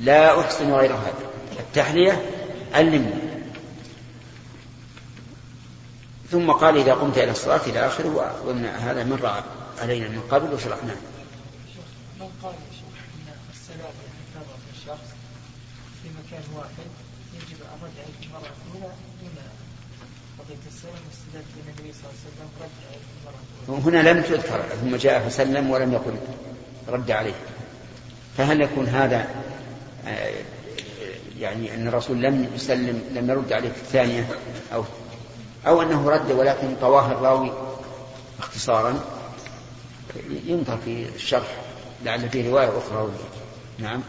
لا 0.00 0.40
أحسن 0.40 0.72
غير 0.72 0.92
هذا. 0.92 1.14
التحلية 1.58 2.22
علمني 2.74 3.14
ثم 6.30 6.50
قال 6.50 6.76
إذا 6.76 6.94
قمت 6.94 7.18
إلى 7.18 7.30
الصلاة 7.30 7.60
إلى 7.66 7.86
آخره 7.86 8.08
وأن 8.44 8.64
هذا 8.64 9.04
مر 9.04 9.42
علينا 9.78 10.08
من 10.08 10.22
قبل 10.30 10.54
وشرحناه. 10.54 10.96
من 12.20 12.30
قال 12.42 12.54
يتكرر 12.54 13.92
في 14.64 14.80
الشخص 14.80 15.08
في 16.02 16.08
مكان 16.08 16.42
واحد 16.56 16.88
يجب 17.34 17.58
الرجع 17.60 18.02
المرة 18.22 18.52
الأولى 18.74 18.94
دون 19.20 19.36
قضية 20.38 20.64
السلام 20.66 20.94
واستدلال 21.08 21.44
النبي 21.66 21.92
صلى 21.92 22.02
الله 22.02 22.14
عليه 22.14 22.26
وسلم 22.26 22.48
رد 22.60 22.70
المرة 23.24 23.40
الأولى. 23.68 23.98
هنا 23.98 24.10
لم 24.10 24.22
تذكر 24.22 24.62
ثم 24.80 24.96
جاء 24.96 25.28
فسلم 25.28 25.70
ولم 25.70 25.92
يقل 25.92 26.16
رد 26.88 27.10
عليه. 27.10 27.34
فهل 28.38 28.60
يكون 28.60 28.86
هذا 28.86 29.28
آه، 30.06 30.32
يعني 31.38 31.74
أن 31.74 31.88
الرسول 31.88 32.22
لم 32.22 32.50
يسلم 32.54 33.02
لم 33.14 33.30
يرد 33.30 33.52
عليه 33.52 33.68
في 33.68 33.80
الثانية 33.80 34.28
أو 34.74 34.84
أو 35.66 35.82
أنه 35.82 36.10
رد 36.10 36.32
ولكن 36.32 36.76
طواه 36.80 37.12
الراوي 37.12 37.52
اختصارا؟ 38.38 39.04
ينظر 40.46 40.78
في 40.84 41.08
الشرح 41.14 41.56
لعل 42.04 42.28
في 42.28 42.48
رواية 42.48 42.78
أخرى. 42.78 43.10
نعم. 43.78 44.02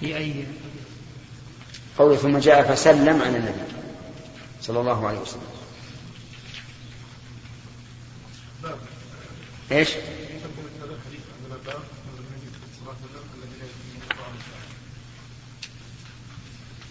في 0.00 0.16
أي 0.16 0.44
قوله 1.98 2.16
ثم 2.16 2.38
جاء 2.38 2.74
فسلم 2.74 3.22
على 3.22 3.36
النبي 3.36 3.62
صلى 4.62 4.80
الله 4.80 5.08
عليه 5.08 5.18
وسلم. 5.18 5.42
إيش؟ 9.72 9.88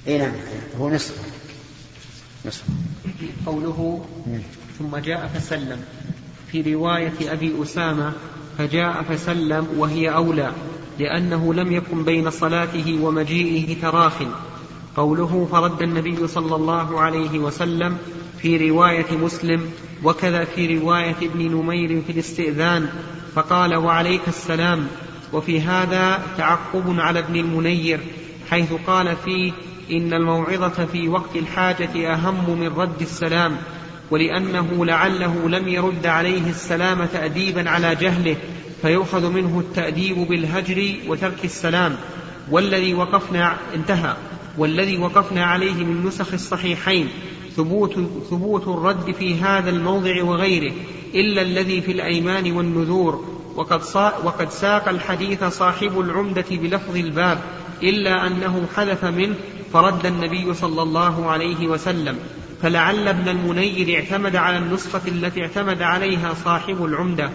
اي 0.07 0.17
نعم 0.17 0.31
هو 0.79 0.89
نصف. 0.89 1.15
نصف. 2.45 2.63
قوله 3.45 4.05
ثم 4.79 4.97
جاء 4.97 5.27
فسلم. 5.27 5.83
في 6.51 6.73
رواية 6.73 7.33
أبي 7.33 7.63
أسامة 7.63 8.13
فجاء 8.57 9.03
فسلم 9.03 9.67
وهي 9.77 10.09
أولى 10.09 10.53
لأنه 10.99 11.53
لم 11.53 11.71
يكن 11.71 12.03
بين 12.03 12.29
صلاته 12.29 12.99
ومجيئه 13.01 13.81
تراخ. 13.81 14.13
قوله 14.95 15.47
فرد 15.51 15.81
النبي 15.81 16.27
صلى 16.27 16.55
الله 16.55 17.01
عليه 17.01 17.39
وسلم 17.39 17.97
في 18.41 18.69
رواية 18.69 19.17
مسلم 19.17 19.71
وكذا 20.03 20.43
في 20.43 20.79
رواية 20.79 21.15
ابن 21.21 21.51
نمير 21.51 22.01
في 22.01 22.11
الاستئذان 22.11 22.89
فقال 23.35 23.75
وعليك 23.75 24.27
السلام. 24.27 24.87
وفي 25.33 25.61
هذا 25.61 26.21
تعقب 26.37 26.99
على 26.99 27.19
ابن 27.19 27.35
المنير 27.35 27.99
حيث 28.49 28.73
قال 28.87 29.15
فيه 29.25 29.51
إن 29.91 30.13
الموعظة 30.13 30.85
في 30.85 31.07
وقت 31.09 31.35
الحاجة 31.35 32.13
أهم 32.13 32.59
من 32.59 32.67
رد 32.67 33.01
السلام 33.01 33.57
ولأنه 34.11 34.85
لعله 34.85 35.49
لم 35.49 35.67
يرد 35.67 36.05
عليه 36.05 36.49
السلام 36.49 37.05
تأديبا 37.05 37.69
على 37.69 37.95
جهله 37.95 38.35
فيؤخذ 38.81 39.31
منه 39.31 39.59
التأديب 39.59 40.17
بالهجر 40.17 40.93
وترك 41.07 41.45
السلام 41.45 41.95
والذي 42.51 42.93
وقفنا 42.93 43.57
انتهى. 43.75 44.15
والذي 44.57 44.97
وقفنا 44.97 45.45
عليه 45.45 45.73
من 45.73 46.05
نسخ 46.05 46.33
الصحيحين 46.33 47.09
ثبوت 47.55 47.93
ثبوت 48.29 48.67
الرد 48.67 49.11
في 49.11 49.35
هذا 49.35 49.69
الموضع 49.69 50.23
وغيره 50.23 50.73
إلا 51.15 51.41
الذي 51.41 51.81
في 51.81 51.91
الأيمان 51.91 52.51
والنذور 52.51 53.36
وقد, 53.57 53.81
وقد 54.23 54.49
ساق 54.49 54.89
الحديث 54.89 55.43
صاحب 55.43 55.99
العمدة 55.99 56.45
بلفظ 56.51 56.95
الباب 56.95 57.41
إلا 57.83 58.27
أنه 58.27 58.67
حذف 58.75 59.05
منه 59.05 59.35
فرد 59.73 60.05
النبي 60.05 60.53
صلى 60.53 60.81
الله 60.81 61.31
عليه 61.31 61.67
وسلم. 61.67 62.19
فلعل 62.61 63.07
ابن 63.07 63.29
المنير 63.29 63.99
اعتمد 63.99 64.35
على 64.35 64.57
النسخة 64.57 65.01
التي 65.07 65.41
اعتمد 65.41 65.81
عليها 65.81 66.33
صاحب 66.33 66.85
العمدة. 66.85 67.31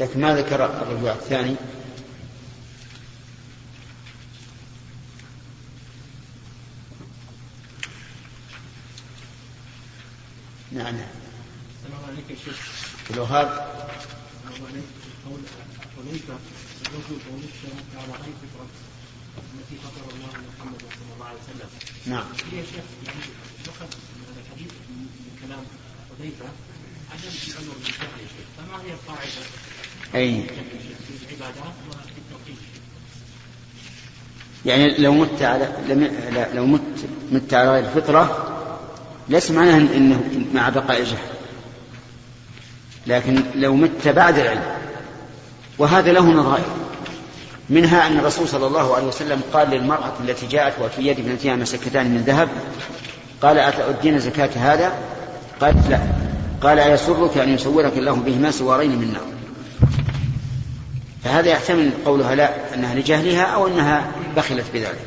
لكن 0.00 0.20
ما 0.20 0.36
ذكر 0.36 0.64
الرجوع 0.64 1.12
الثاني؟ 1.12 1.56
نعم. 10.72 10.86
السلام 10.94 11.25
يا 12.30 12.36
شيخ. 12.44 12.58
على 17.96 18.12
اي 18.24 18.32
فطره 18.42 18.66
التي 19.54 19.76
فطر 19.84 20.14
الله 20.14 20.28
محمد 20.28 20.80
صلى 20.80 21.14
الله 21.14 21.26
عليه 21.26 21.38
وسلم 21.38 21.68
نعم. 22.06 22.24
يا 22.52 22.62
شيخ 22.62 22.84
يعني 23.06 23.20
يؤخذ 23.66 23.86
من 24.16 24.42
الحديث 24.42 24.72
من 24.90 25.06
كلام 25.42 25.64
حذيفه 26.18 26.44
عدم 27.12 27.30
شيخ 27.30 27.56
فما 28.56 28.82
هي 28.82 28.92
القاعده 28.92 29.42
أي. 30.14 30.46
يعني 34.66 34.98
لو 34.98 35.12
مت 35.12 35.42
على 35.42 35.72
لو 36.54 36.66
مت 36.66 36.80
مت 37.32 37.54
على 37.54 37.78
الفطرة 37.78 38.52
ليس 39.28 39.50
معناه 39.50 39.76
انه 39.76 40.30
مع 40.54 40.68
بقاء 40.68 41.04
جهل. 41.04 41.35
لكن 43.06 43.42
لو 43.54 43.74
مت 43.74 44.08
بعد 44.08 44.38
العلم. 44.38 44.62
وهذا 45.78 46.12
له 46.12 46.26
نظائر 46.26 46.64
منها 47.70 48.06
أن 48.06 48.18
الرسول 48.18 48.48
صلى 48.48 48.66
الله 48.66 48.94
عليه 48.94 49.06
وسلم 49.06 49.40
قال 49.52 49.70
للمرأة 49.70 50.12
التي 50.24 50.46
جاءت 50.46 50.72
وفي 50.82 51.06
يد 51.06 51.18
ابنتها 51.18 51.56
مسكتان 51.56 52.06
من 52.06 52.22
ذهب 52.26 52.48
قال 53.42 53.58
أتؤدين 53.58 54.18
زكاة 54.18 54.50
هذا؟ 54.56 54.92
قالت 55.60 55.90
لا. 55.90 56.00
قال 56.62 56.78
أيسرك 56.78 57.38
أن 57.38 57.54
يصورك 57.54 57.98
الله 57.98 58.12
بهما 58.12 58.50
سوارين 58.50 58.90
من 58.90 59.12
نار. 59.12 59.26
فهذا 61.24 61.48
يحتمل 61.48 61.90
قولها 62.04 62.34
لا 62.34 62.74
أنها 62.74 62.94
لجهلها 62.94 63.42
أو 63.42 63.66
أنها 63.66 64.04
بخلت 64.36 64.64
بذلك. 64.74 65.04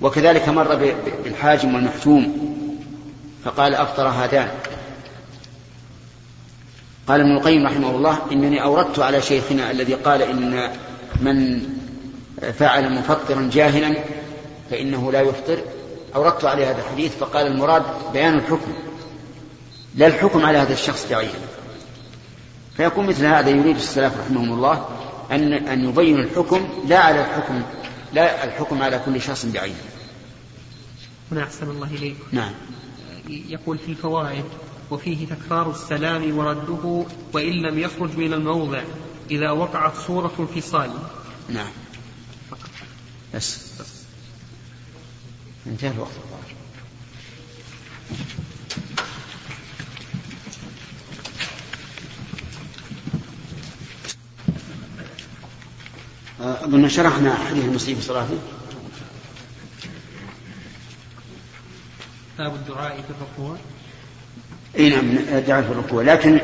وكذلك 0.00 0.48
مر 0.48 0.92
بالحاجم 1.24 1.74
والمحتوم 1.74 2.54
فقال 3.44 3.74
أفطر 3.74 4.08
هذان. 4.08 4.48
قال 7.08 7.20
ابن 7.20 7.36
القيم 7.36 7.66
رحمه 7.66 7.90
الله 7.90 8.18
إنني 8.32 8.62
أوردت 8.62 8.98
على 8.98 9.22
شيخنا 9.22 9.70
الذي 9.70 9.94
قال 9.94 10.22
إن 10.22 10.70
من 11.20 11.62
فعل 12.58 12.92
مفطرا 12.92 13.50
جاهلا 13.52 13.94
فإنه 14.70 15.12
لا 15.12 15.20
يفطر 15.20 15.58
أوردت 16.14 16.44
عليه 16.44 16.70
هذا 16.70 16.78
الحديث 16.78 17.16
فقال 17.16 17.46
المراد 17.46 17.82
بيان 18.12 18.34
الحكم 18.34 18.72
لا 19.94 20.06
الحكم 20.06 20.46
على 20.46 20.58
هذا 20.58 20.72
الشخص 20.72 21.06
بعينه 21.10 21.48
فيكون 22.76 23.06
مثل 23.06 23.26
هذا 23.26 23.50
يريد 23.50 23.76
السلف 23.76 24.12
رحمهم 24.20 24.52
الله 24.52 24.88
أن 25.30 25.52
أن 25.52 25.88
يبين 25.88 26.18
الحكم 26.18 26.68
لا 26.88 26.98
على 26.98 27.20
الحكم 27.20 27.62
لا 28.12 28.44
الحكم 28.44 28.82
على 28.82 29.00
كل 29.06 29.20
شخص 29.20 29.46
بعينه. 29.46 29.74
هنا 31.32 31.42
أحسن 31.42 31.70
الله 31.70 31.86
إليك. 31.86 32.16
نعم. 32.32 32.52
يقول 33.28 33.78
في 33.78 33.88
الفوائد 33.88 34.44
وفيه 34.90 35.26
تكرار 35.26 35.70
السلام 35.70 36.38
ورده 36.38 37.06
وإن 37.32 37.52
لم 37.52 37.78
يخرج 37.78 38.16
من 38.16 38.32
الموضع 38.32 38.82
إذا 39.30 39.50
وقعت 39.50 39.96
صورة 39.96 40.32
انفصال. 40.38 40.90
نعم. 41.48 41.70
بس. 43.34 43.68
انتهى 45.66 45.90
الوقت. 45.90 46.10
أظن 56.40 56.88
شرحنا 56.88 57.34
حديث 57.34 57.64
المسيء 57.64 57.94
في 57.94 58.02
صلاته 58.02 58.38
باب 62.38 62.54
الدعاء 62.54 63.02
في 63.02 63.10
الركوع 63.10 63.56
إي 64.78 64.90
نعم 64.90 65.10
الدعاء 65.32 65.62
في 65.62 65.70
الركوع. 65.70 66.02
لكن 66.02 66.40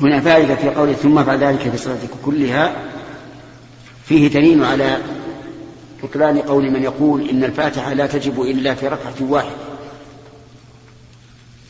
هنا 0.00 0.20
فائدة 0.20 0.54
في 0.54 0.68
قوله 0.68 0.92
ثم 0.92 1.22
بعد 1.22 1.42
ذلك 1.42 1.70
في 1.70 1.76
صلاتك 1.76 2.10
كلها 2.24 2.72
فيه 4.04 4.28
دليل 4.28 4.64
على 4.64 4.98
بطلان 6.02 6.38
قول 6.38 6.70
من 6.70 6.82
يقول 6.82 7.28
إن 7.28 7.44
الفاتحة 7.44 7.92
لا 7.92 8.06
تجب 8.06 8.42
إلا 8.42 8.74
في 8.74 8.88
ركعة 8.88 9.14
واحدة. 9.20 9.50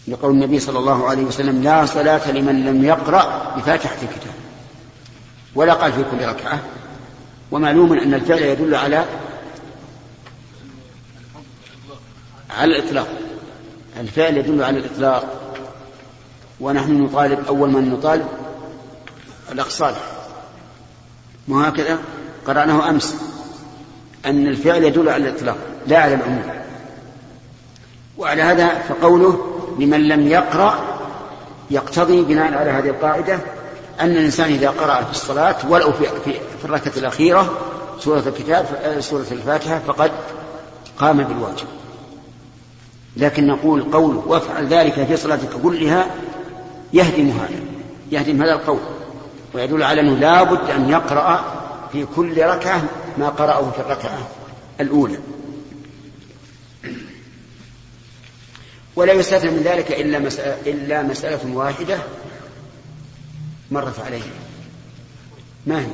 لقول 0.08 0.32
النبي 0.32 0.58
صلى 0.60 0.78
الله 0.78 1.08
عليه 1.08 1.22
وسلم 1.22 1.62
لا 1.62 1.86
صلاة 1.86 2.30
لمن 2.30 2.64
لم 2.64 2.84
يقرأ 2.84 3.54
بفاتحة 3.56 3.96
الكتاب. 4.02 4.34
ولا 5.54 5.72
قال 5.72 5.92
في 5.92 6.04
كل 6.10 6.26
ركعة. 6.26 6.58
ومعلوم 7.50 7.92
أن 7.92 8.14
الفعل 8.14 8.38
يدل 8.38 8.74
على 8.74 9.04
على 12.50 12.78
الإطلاق. 12.78 13.08
الفعل 13.98 14.36
يدل 14.36 14.64
على 14.64 14.78
الإطلاق. 14.78 15.24
ونحن 16.60 17.02
نطالب 17.02 17.46
أول 17.48 17.70
من 17.70 17.90
نطالب 17.90 18.26
الأقصال 19.52 19.94
مو 21.48 21.60
هكذا؟ 21.60 21.98
قرأناه 22.46 22.90
أمس 22.90 23.14
أن 24.26 24.46
الفعل 24.46 24.84
يدل 24.84 25.08
على 25.08 25.28
الإطلاق 25.28 25.56
لا 25.86 25.98
على 25.98 26.14
العموم. 26.14 26.42
وعلى 28.18 28.42
هذا 28.42 28.68
فقوله 28.78 29.58
لمن 29.78 30.08
لم 30.08 30.28
يقرأ 30.28 30.98
يقتضي 31.70 32.22
بناء 32.22 32.54
على 32.54 32.70
هذه 32.70 32.88
القاعدة 32.88 33.38
أن 34.00 34.10
الإنسان 34.10 34.52
إذا 34.52 34.70
قرأ 34.70 35.02
في 35.04 35.10
الصلاة 35.10 35.56
ولو 35.68 35.92
في, 35.92 36.04
في, 36.24 36.32
في 36.32 36.64
الركعة 36.64 36.92
الأخيرة 36.96 37.58
سورة 38.00 38.22
الكتاب 38.26 38.66
سورة 39.00 39.26
الفاتحة 39.30 39.78
فقد 39.78 40.10
قام 40.98 41.22
بالواجب. 41.22 41.66
لكن 43.18 43.46
نقول 43.46 43.82
قول 43.82 44.16
وافعل 44.16 44.66
ذلك 44.66 45.04
في 45.04 45.16
صلاتك 45.16 45.48
كلها 45.62 46.06
يهدم 46.92 47.30
هذا 47.30 47.60
يهدم 48.12 48.42
هذا 48.42 48.52
القول 48.52 48.78
ويدل 49.54 49.82
على 49.82 50.00
أنه 50.00 50.14
لا 50.14 50.42
بد 50.42 50.70
أن 50.70 50.90
يقرأ 50.90 51.58
في 51.92 52.06
كل 52.16 52.42
ركعة 52.42 52.84
ما 53.18 53.28
قرأه 53.28 53.70
في 53.70 53.80
الركعة 53.80 54.28
الأولى. 54.80 55.18
ولا 58.96 59.12
يستثنى 59.12 59.50
من 59.50 59.62
ذلك 59.62 59.92
إلا 59.92 60.18
مسألة, 60.18 60.72
إلا 60.72 61.02
مسألة 61.02 61.54
واحدة 61.54 61.98
مرت 63.70 64.00
عليه. 64.00 64.22
ما 65.66 65.80
هي؟ 65.80 65.86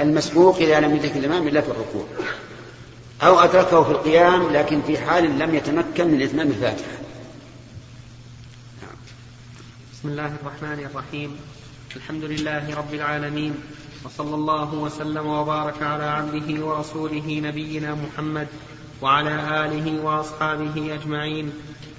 المسبوق 0.00 0.56
إذا 0.56 0.80
لم 0.80 0.96
يدرك 0.96 1.16
الإمام 1.16 1.48
إلا 1.48 1.60
في 1.60 1.68
الركوع. 1.68 2.04
أو 3.22 3.38
أدركه 3.38 3.82
في 3.82 3.90
القيام 3.90 4.52
لكن 4.52 4.82
في 4.82 4.98
حال 4.98 5.38
لم 5.38 5.54
يتمكن 5.54 6.08
من 6.08 6.22
إتمام 6.22 6.46
الفاتحة. 6.48 6.98
بسم 9.92 10.08
الله 10.08 10.26
الرحمن 10.42 10.86
الرحيم. 10.90 11.36
الحمد 11.96 12.24
لله 12.24 12.76
رب 12.76 12.94
العالمين. 12.94 13.54
وصلى 14.04 14.34
الله 14.34 14.74
وسلم 14.74 15.26
وبارك 15.26 15.82
على 15.82 16.04
عبده 16.04 16.66
ورسوله 16.66 17.40
نبينا 17.44 17.94
محمد 17.94 18.46
وعلى 19.02 19.64
آله 19.64 20.04
وأصحابه 20.04 20.94
أجمعين. 20.94 21.52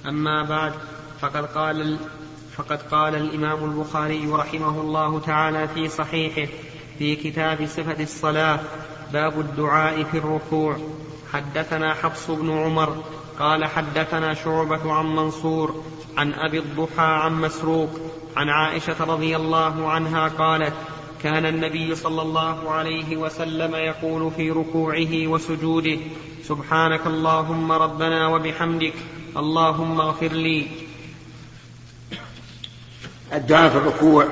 أما 0.06 0.42
بعد 0.42 0.72
فقد 1.20 1.44
قال 1.46 1.96
فقد 2.56 2.82
قال 2.82 3.14
الإمام 3.14 3.64
البخاري 3.64 4.26
رحمه 4.26 4.80
الله 4.80 5.20
تعالى 5.20 5.68
في 5.68 5.88
صحيحه 5.88 6.52
في 6.98 7.16
كتاب 7.16 7.66
صفة 7.66 8.02
الصلاة 8.02 8.60
باب 9.12 9.40
الدعاء 9.40 10.04
في 10.04 10.18
الركوع. 10.18 10.76
حدثنا 11.32 11.94
حفص 11.94 12.30
بن 12.30 12.50
عمر 12.50 13.04
قال 13.38 13.64
حدثنا 13.64 14.34
شعبة 14.34 14.92
عن 14.92 15.06
منصور 15.06 15.84
عن 16.16 16.34
أبي 16.34 16.58
الضحى 16.58 17.02
عن 17.02 17.40
مسروق 17.40 17.90
عن 18.36 18.48
عائشة 18.48 19.04
رضي 19.04 19.36
الله 19.36 19.90
عنها 19.90 20.28
قالت 20.28 20.74
كان 21.22 21.46
النبي 21.46 21.94
صلى 21.94 22.22
الله 22.22 22.70
عليه 22.70 23.16
وسلم 23.16 23.74
يقول 23.74 24.30
في 24.30 24.50
ركوعه 24.50 25.26
وسجوده 25.26 25.98
سبحانك 26.44 27.06
اللهم 27.06 27.72
ربنا 27.72 28.28
وبحمدك 28.28 28.94
اللهم 29.36 30.00
اغفر 30.00 30.32
لي. 30.32 30.66
الدعاء 33.32 33.70
في 33.70 33.76
الركوع 33.76 34.26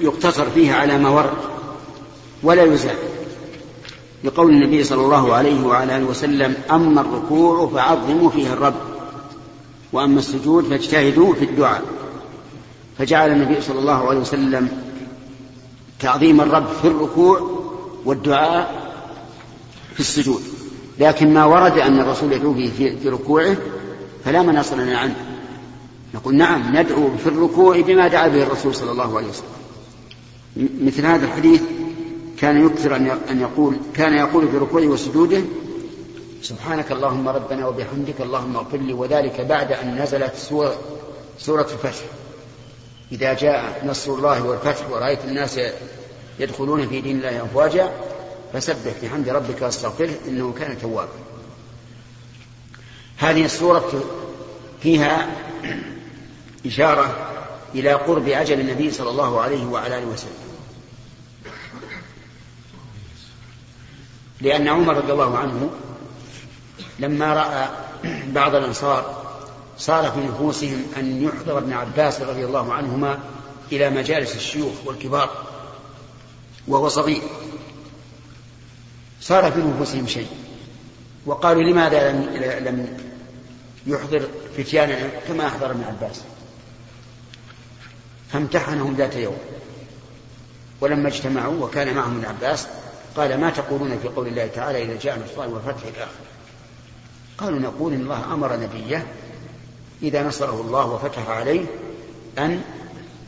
يقتصر 0.00 0.50
فيه 0.50 0.72
على 0.72 0.98
ما 0.98 1.08
ورد 1.08 1.38
ولا 2.42 2.64
يزال. 2.64 3.09
لقول 4.24 4.50
النبي 4.50 4.84
صلى 4.84 5.04
الله 5.04 5.34
عليه 5.34 5.66
وعلى 5.66 5.96
آله 5.96 6.04
وسلم 6.04 6.54
أما 6.70 7.00
الركوع 7.00 7.66
فعظموا 7.66 8.30
فيه 8.30 8.52
الرب 8.52 8.74
وأما 9.92 10.18
السجود 10.18 10.64
فاجتهدوا 10.64 11.34
في 11.34 11.44
الدعاء. 11.44 11.82
فجعل 12.98 13.32
النبي 13.32 13.60
صلى 13.60 13.78
الله 13.78 14.08
عليه 14.08 14.20
وسلم 14.20 14.68
تعظيم 16.00 16.40
الرب 16.40 16.66
في 16.82 16.88
الركوع 16.88 17.60
والدعاء 18.04 18.92
في 19.94 20.00
السجود. 20.00 20.42
لكن 20.98 21.34
ما 21.34 21.44
ورد 21.44 21.78
أن 21.78 22.00
الرسول 22.00 22.32
يدعو 22.32 22.52
به 22.52 22.72
في, 23.02 23.08
ركوعه 23.08 23.56
فلا 24.24 24.42
مناص 24.42 24.72
لنا 24.72 24.98
عنه. 24.98 25.16
نقول 26.14 26.34
نعم 26.34 26.76
ندعو 26.76 27.10
في 27.16 27.26
الركوع 27.26 27.80
بما 27.80 28.08
دعا 28.08 28.28
به 28.28 28.42
الرسول 28.42 28.74
صلى 28.74 28.92
الله 28.92 29.16
عليه 29.16 29.28
وسلم. 29.28 29.60
مثل 30.56 31.06
هذا 31.06 31.26
الحديث 31.26 31.62
كان 32.40 32.66
يكثر 32.66 32.96
أن 33.30 33.40
يقول 33.40 33.76
كان 33.94 34.14
يقول 34.14 34.48
في 34.48 34.56
ركوعه 34.56 34.86
وسجوده 34.86 35.42
سبحانك 36.42 36.92
اللهم 36.92 37.28
ربنا 37.28 37.68
وبحمدك 37.68 38.20
اللهم 38.20 38.56
اغفر 38.56 38.76
لي 38.76 38.92
وذلك 38.92 39.40
بعد 39.40 39.72
أن 39.72 40.02
نزلت 40.02 40.34
سورة, 40.34 40.78
سورة 41.38 41.68
الفتح. 41.72 42.04
إذا 43.12 43.34
جاء 43.34 43.82
نصر 43.86 44.14
الله 44.14 44.44
والفتح 44.44 44.90
ورأيت 44.90 45.24
الناس 45.24 45.60
يدخلون 46.38 46.88
في 46.88 47.00
دين 47.00 47.16
الله 47.16 47.44
أفواجا 47.44 47.90
فسبح 48.52 48.92
بحمد 49.02 49.28
ربك 49.28 49.62
واستغفره 49.62 50.14
إنه 50.28 50.54
كان 50.58 50.78
توابا. 50.78 51.08
هذه 53.16 53.44
السورة 53.44 54.04
فيها 54.82 55.28
إشارة 56.66 57.16
إلى 57.74 57.92
قرب 57.92 58.28
أجل 58.28 58.60
النبي 58.60 58.90
صلى 58.90 59.10
الله 59.10 59.40
عليه 59.40 59.66
وعلى 59.66 59.98
آله 59.98 60.06
وسلم. 60.06 60.49
لأن 64.40 64.68
عمر 64.68 64.96
رضي 64.96 65.12
الله 65.12 65.38
عنه 65.38 65.70
لما 66.98 67.34
رأى 67.34 67.68
بعض 68.26 68.54
الأنصار 68.54 69.20
صار 69.78 70.10
في 70.10 70.20
نفوسهم 70.20 70.82
أن 70.96 71.22
يحضر 71.22 71.58
ابن 71.58 71.72
عباس 71.72 72.20
رضي 72.20 72.44
الله 72.44 72.72
عنهما 72.72 73.18
إلى 73.72 73.90
مجالس 73.90 74.36
الشيوخ 74.36 74.72
والكبار 74.84 75.30
وهو 76.68 76.88
صغير. 76.88 77.22
صار 79.20 79.52
في 79.52 79.58
نفوسهم 79.58 80.06
شيء. 80.06 80.28
وقالوا 81.26 81.62
لماذا 81.62 82.12
لم, 82.12 82.28
لم 82.64 82.98
يحضر 83.86 84.28
فتيانا 84.56 85.08
كما 85.28 85.46
أحضر 85.46 85.70
ابن 85.70 85.84
عباس؟ 85.84 86.20
فامتحنهم 88.32 88.94
ذات 88.94 89.16
يوم. 89.16 89.38
ولما 90.80 91.08
اجتمعوا 91.08 91.64
وكان 91.64 91.94
معهم 91.94 92.16
ابن 92.16 92.24
عباس 92.24 92.66
قال 93.16 93.40
ما 93.40 93.50
تقولون 93.50 93.98
في 94.02 94.08
قول 94.08 94.26
الله 94.26 94.46
تعالى 94.46 94.82
إذا 94.82 94.98
جاء 94.98 95.18
نصر 95.18 95.44
الله 95.44 95.54
والفتح 95.54 96.06
قالوا 97.38 97.58
نقول 97.58 97.92
إن 97.92 98.00
الله 98.00 98.24
أمر 98.34 98.56
نبيه 98.56 99.06
إذا 100.02 100.22
نصره 100.22 100.60
الله 100.60 100.86
وفتح 100.86 101.28
عليه 101.28 101.66
أن 102.38 102.62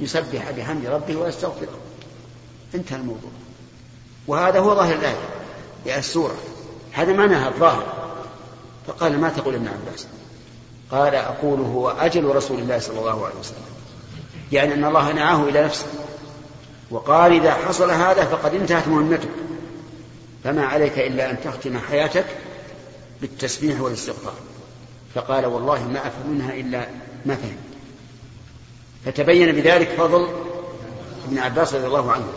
يسبح 0.00 0.50
بحمد 0.50 0.86
ربه 0.86 1.16
ويستغفره. 1.16 1.78
انتهى 2.74 2.96
الموضوع. 2.96 3.30
وهذا 4.26 4.60
هو 4.60 4.74
ظاهر 4.74 4.94
الآية 4.94 5.28
يا 5.86 5.98
السورة. 5.98 6.34
هذا 6.92 7.12
معناها 7.12 7.48
الظاهر. 7.48 8.14
فقال 8.86 9.20
ما 9.20 9.28
تقول 9.28 9.54
ابن 9.54 9.68
عباس؟ 9.68 10.06
قال 10.90 11.14
أقول 11.14 11.60
هو 11.60 11.90
أجل 11.90 12.24
رسول 12.24 12.58
الله 12.58 12.78
صلى 12.78 12.98
الله 12.98 13.26
عليه 13.26 13.34
وسلم. 13.40 13.64
يعني 14.52 14.74
أن 14.74 14.84
الله 14.84 15.12
نعاه 15.12 15.42
إلى 15.42 15.64
نفسه. 15.64 15.86
وقال 16.90 17.32
إذا 17.32 17.54
حصل 17.54 17.90
هذا 17.90 18.24
فقد 18.24 18.54
انتهت 18.54 18.88
مهمتك. 18.88 19.28
فما 20.44 20.66
عليك 20.66 20.98
إلا 20.98 21.30
أن 21.30 21.36
تختم 21.44 21.78
حياتك 21.78 22.24
بالتسبيح 23.20 23.80
والاستغفار. 23.80 24.34
فقال 25.14 25.46
والله 25.46 25.88
ما 25.88 26.06
أفهم 26.06 26.30
منها 26.30 26.54
إلا 26.54 26.86
ما 27.26 27.34
فهم. 27.34 27.56
فتبين 29.04 29.52
بذلك 29.52 29.88
فضل 29.88 30.28
ابن 31.28 31.38
عباس 31.38 31.74
رضي 31.74 31.86
الله 31.86 32.12
عنه. 32.12 32.32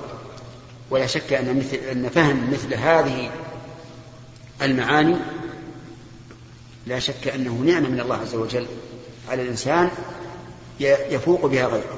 ولا 0.90 1.08
شك 1.08 1.34
أن 1.34 1.58
مثل 1.58 1.76
أن 1.76 2.10
فهم 2.10 2.52
مثل 2.54 2.74
هذه 2.74 3.32
المعاني 4.62 5.16
لا 6.88 7.00
شك 7.00 7.28
أنه 7.28 7.54
نعمة 7.54 7.90
من 7.90 8.00
الله 8.00 8.16
عز 8.16 8.36
وجل 8.36 8.68
على 9.30 9.42
الإنسان 9.42 9.90
يفوق 10.80 11.46
بها 11.46 11.66
غيره. 11.68 11.98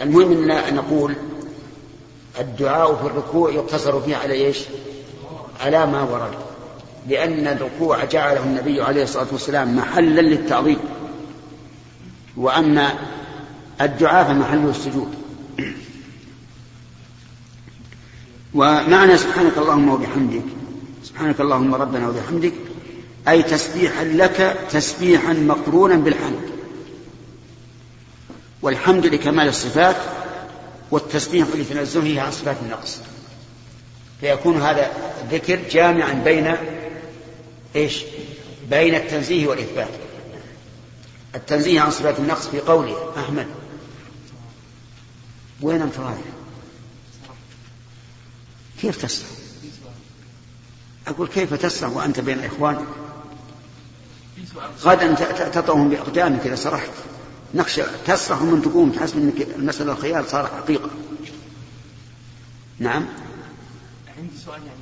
المهم 0.00 0.50
أن 0.50 0.74
نقول 0.74 1.16
الدعاء 2.40 2.94
في 2.94 3.06
الركوع 3.06 3.50
يقتصر 3.50 4.00
فيه 4.00 4.16
على 4.16 4.32
إيش؟ 4.32 4.58
على 5.60 5.86
ما 5.86 6.02
ورد. 6.02 6.34
لأن 7.08 7.46
الركوع 7.46 8.04
جعله 8.04 8.44
النبي 8.44 8.82
عليه 8.82 9.02
الصلاة 9.02 9.26
والسلام 9.32 9.76
محلا 9.76 10.20
للتعظيم. 10.20 10.78
وأما 12.36 12.94
الدعاء 13.80 14.24
فمحله 14.24 14.70
السجود 14.70 15.14
ومعنى 18.54 19.16
سبحانك 19.16 19.58
اللهم 19.58 19.88
وبحمدك 19.88 20.44
سبحانك 21.04 21.40
اللهم 21.40 21.74
ربنا 21.74 22.08
وبحمدك 22.08 22.52
أي 23.28 23.42
تسبيحا 23.42 24.04
لك 24.04 24.56
تسبيحا 24.70 25.32
مقرونا 25.32 25.96
بالحمد. 25.96 26.50
والحمد 28.62 29.06
لكمال 29.06 29.48
الصفات 29.48 29.96
والتسبيح 30.94 31.48
لتنزهه 31.54 32.20
عن 32.20 32.30
صفات 32.30 32.56
النقص 32.62 32.98
فيكون 34.20 34.62
هذا 34.62 34.92
الذكر 35.22 35.60
جامعا 35.70 36.12
بين 36.12 36.54
إيش؟ 37.76 38.02
بين 38.70 38.94
التنزيه 38.94 39.46
والإثبات 39.46 39.88
التنزيه 41.34 41.80
عن 41.80 41.90
صفات 41.90 42.18
النقص 42.18 42.48
في 42.48 42.60
قوله 42.60 43.12
أحمد 43.16 43.46
وين 45.60 45.82
أنت 45.82 45.98
رايح؟ 45.98 46.18
كيف 48.80 49.02
تسرح؟ 49.02 49.28
أقول 51.06 51.28
كيف 51.28 51.54
تسرح 51.54 51.90
وأنت 51.90 52.20
بين 52.20 52.44
إخوانك؟ 52.44 52.86
غدا 54.82 55.14
تطعهم 55.48 55.88
بأقدامك 55.88 56.46
إذا 56.46 56.54
سرحت 56.54 56.90
نخشى 57.54 57.82
تسرح 58.06 58.42
من 58.42 58.62
تقوم 58.62 58.90
تحس 58.90 59.14
انك 59.14 59.42
المسألة 59.56 59.92
الخيال 59.92 60.28
صار 60.28 60.46
حقيقة. 60.46 60.90
نعم. 62.78 63.06
عندي 64.18 64.36
سؤال 64.44 64.60
يعني 64.66 64.80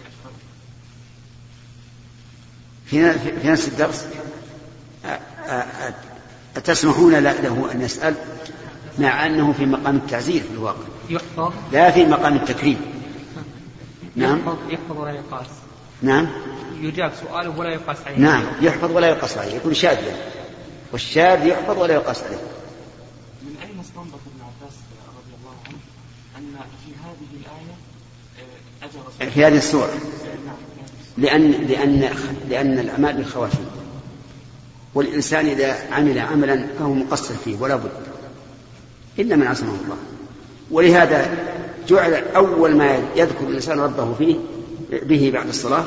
في 2.87 3.41
في 3.41 3.49
نفس 3.49 3.69
الدرس؟ 3.69 4.07
أتسمحون 6.57 7.15
له 7.15 7.73
أن 7.73 7.83
يسأل؟ 7.83 8.15
مع 8.99 9.27
أنه 9.27 9.53
في 9.53 9.67
مقام 9.67 9.97
التعزير 9.97 10.43
في 10.43 10.51
الواقع. 10.51 10.85
يحفظ. 11.11 11.53
لا 11.73 11.91
في 11.91 12.05
مقام 12.05 12.37
التكريم. 12.37 12.81
نعم. 14.17 14.39
يحفظ, 14.39 14.59
يحفظ 14.69 14.99
ولا 14.99 15.13
يقاس. 15.13 15.47
نعم. 16.03 16.29
يجاب 16.81 17.13
سؤاله 17.21 17.59
ولا 17.59 17.71
يقاس 17.71 17.97
عليه. 18.07 18.19
نعم. 18.19 18.45
يحفظ 18.61 18.91
ولا 18.91 19.09
يقاس 19.09 19.39
عليه. 19.39 19.55
يكون 19.55 19.75
شاذا 19.75 20.17
والشاذ 20.93 21.47
يحفظ 21.47 21.79
ولا 21.79 21.95
يقاس 21.95 22.23
عليه 22.23 22.37
من 23.43 23.57
أين 23.63 23.81
استنبط 23.81 24.21
ابن 24.27 24.41
عباس 24.41 24.77
رضي 25.09 25.35
الله 25.41 25.55
عنه 25.67 25.79
أن 26.39 26.55
في 26.85 26.93
هذه 27.05 27.41
الآية 27.41 27.75
أجر 28.83 29.12
في 29.31 29.45
هذه 29.45 29.57
السورة. 29.57 29.93
لأن 31.19 31.51
لأن 31.51 32.09
لأن 32.51 32.79
الأعمال 32.79 33.17
بالخواتيم. 33.17 33.67
والإنسان 34.95 35.47
إذا 35.47 35.93
عمل 35.93 36.19
عملا 36.19 36.67
فهو 36.79 36.95
مقصر 36.95 37.35
فيه 37.35 37.57
ولا 37.61 37.77
بد. 37.77 37.91
إلا 39.19 39.37
من 39.37 39.47
عصمه 39.47 39.75
الله. 39.85 39.97
ولهذا 40.71 41.37
جعل 41.89 42.15
أول 42.15 42.77
ما 42.77 42.99
يذكر 43.17 43.49
الإنسان 43.49 43.81
ربه 43.81 44.15
فيه 44.15 44.37
به 44.91 45.31
بعد 45.35 45.49
الصلاة 45.49 45.85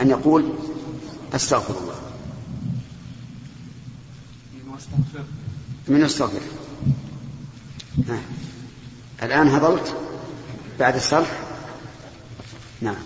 أن 0.00 0.10
يقول 0.10 0.52
أستغفر 1.34 1.74
الله. 1.82 1.94
من 5.88 6.04
استغفر 6.04 6.40
الآن 9.22 9.48
هضلت 9.48 9.96
بعد 10.78 10.94
الصلح؟ 10.94 11.47
نعم. 12.80 12.96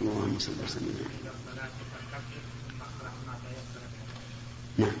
اللهم 0.00 0.38
صل 0.38 0.52
وسلم. 0.64 1.04
نعم. 4.78 4.92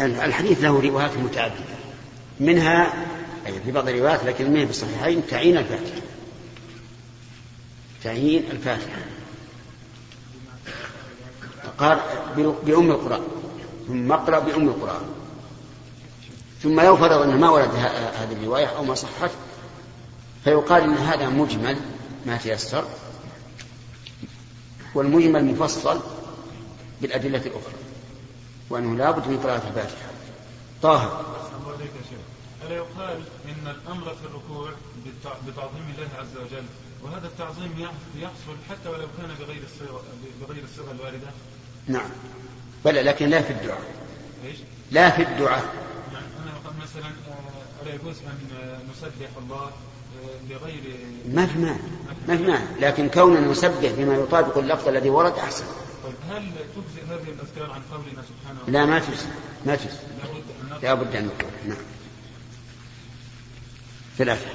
الحديث 0.00 0.60
له 0.60 0.80
روايات 0.80 1.16
متعددة. 1.16 1.76
منها 2.40 3.06
أي 3.46 3.60
في 3.60 3.72
بعض 3.72 3.88
الروايات 3.88 4.24
لكن 4.24 4.52
ما 4.52 4.64
بالصحيحين 4.64 5.26
تعيين 5.26 5.56
الفاتحة. 5.58 6.00
تعيين 8.04 8.50
الفاتحة. 8.50 8.98
قال 11.78 12.00
بأم 12.36 12.90
القرآن 12.90 13.22
ثم 13.88 14.12
اقرأ 14.12 14.38
بأم 14.38 14.68
القرآن 14.68 15.02
ثم 16.62 16.80
لو 16.80 16.96
فرض 16.96 17.22
أنه 17.22 17.36
ما 17.36 17.50
ورد 17.50 17.74
هذه 18.14 18.32
الرواية 18.32 18.66
أو 18.66 18.84
ما 18.84 18.94
صحت. 18.94 19.30
فيقال 20.44 20.82
إن 20.82 20.94
هذا 20.94 21.28
مجمل 21.28 21.76
ما 22.26 22.36
تيسر. 22.36 22.84
والمجمل 24.94 25.44
مفصل 25.44 26.00
بالأدلة 27.02 27.38
الأخرى. 27.38 27.74
وأنه 28.70 28.96
لا 28.96 29.10
بد 29.10 29.28
من 29.28 29.38
قراءة 29.38 29.68
الفاتحة. 29.68 30.10
طه. 30.82 31.20
ألا 32.66 32.74
يقال 32.76 33.22
إن 33.44 33.66
الأمر 33.66 34.04
في 34.04 34.26
الركوع 34.26 34.70
بتعظيم 35.48 35.94
الله 35.94 36.08
عز 36.18 36.36
وجل 36.36 36.64
وهذا 37.02 37.26
التعظيم 37.26 37.88
يحصل 38.16 38.56
حتى 38.70 38.88
ولو 38.88 39.06
كان 39.18 39.30
بغير 39.40 39.62
الصيغة 39.62 40.02
بغير 40.40 40.64
الصيغة 40.64 40.90
الواردة 40.92 41.28
نعم. 41.88 42.10
بلى 42.84 43.02
لكن 43.02 43.28
لا 43.28 43.42
في 43.42 43.50
الدعاء. 43.50 43.80
إيش؟ 44.44 44.56
لا 44.90 45.10
في 45.10 45.22
الدعاء. 45.22 45.64
يعني 46.12 46.26
أنا 46.42 46.82
مثلا 46.82 47.06
آه، 47.06 47.82
ألا 47.82 47.94
يجوز 47.94 48.16
أن 48.18 48.78
نسبح 48.90 49.28
الله 49.42 49.64
آه، 49.64 49.70
بغير 50.50 50.82
ما 51.28 51.46
في 51.46 51.58
مانع 51.58 51.76
ما 52.28 52.36
في 52.36 52.42
مانع 52.42 52.64
لكن 52.80 53.08
كوننا 53.08 53.40
نسبح 53.40 53.90
بما 53.98 54.14
يطابق 54.14 54.58
اللفظ 54.58 54.88
الذي 54.88 55.10
ورد 55.10 55.32
أحسن. 55.38 55.64
طيب 56.04 56.14
هل 56.30 56.42
تجزئ 56.74 57.04
هذه 57.08 57.28
الأذكار 57.28 57.72
عن 57.72 57.80
قولنا 57.92 58.22
سبحانه 58.22 58.60
وتعالى؟ 58.62 58.78
لا 58.78 58.86
ما 58.86 58.98
تجزئ 58.98 59.26
ما 59.66 59.76
تجزئ. 59.76 59.98
لابد 60.82 60.82
لا 60.82 60.94
بد 60.94 61.16
أن 61.16 61.26
نقول 61.26 61.50
أن 61.64 61.68
نقول 61.68 61.68
نعم. 61.68 61.84
ثلاثة. 64.18 64.46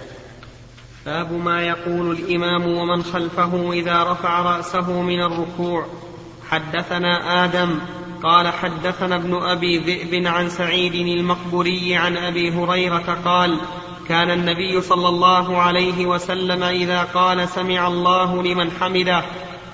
باب 1.05 1.33
ما 1.33 1.61
يقول 1.63 2.11
الإمام 2.11 2.67
ومن 2.67 3.03
خلفه 3.03 3.73
إذا 3.73 4.03
رفع 4.03 4.41
رأسه 4.41 5.01
من 5.01 5.21
الركوع. 5.21 5.87
حدثنا 6.51 7.43
آدم 7.45 7.79
قال 8.23 8.47
حدثنا 8.47 9.15
ابن 9.15 9.43
أبي 9.43 9.77
ذئب 9.77 10.27
عن 10.27 10.49
سعيد 10.49 10.95
المقبري 10.95 11.95
عن 11.95 12.17
أبي 12.17 12.51
هريرة 12.51 13.17
قال 13.25 13.57
كان 14.07 14.31
النبي 14.31 14.81
صلى 14.81 15.07
الله 15.07 15.57
عليه 15.61 16.05
وسلم 16.05 16.63
إذا 16.63 17.03
قال 17.03 17.49
سمع 17.49 17.87
الله 17.87 18.43
لمن 18.43 18.71
حمده 18.71 19.23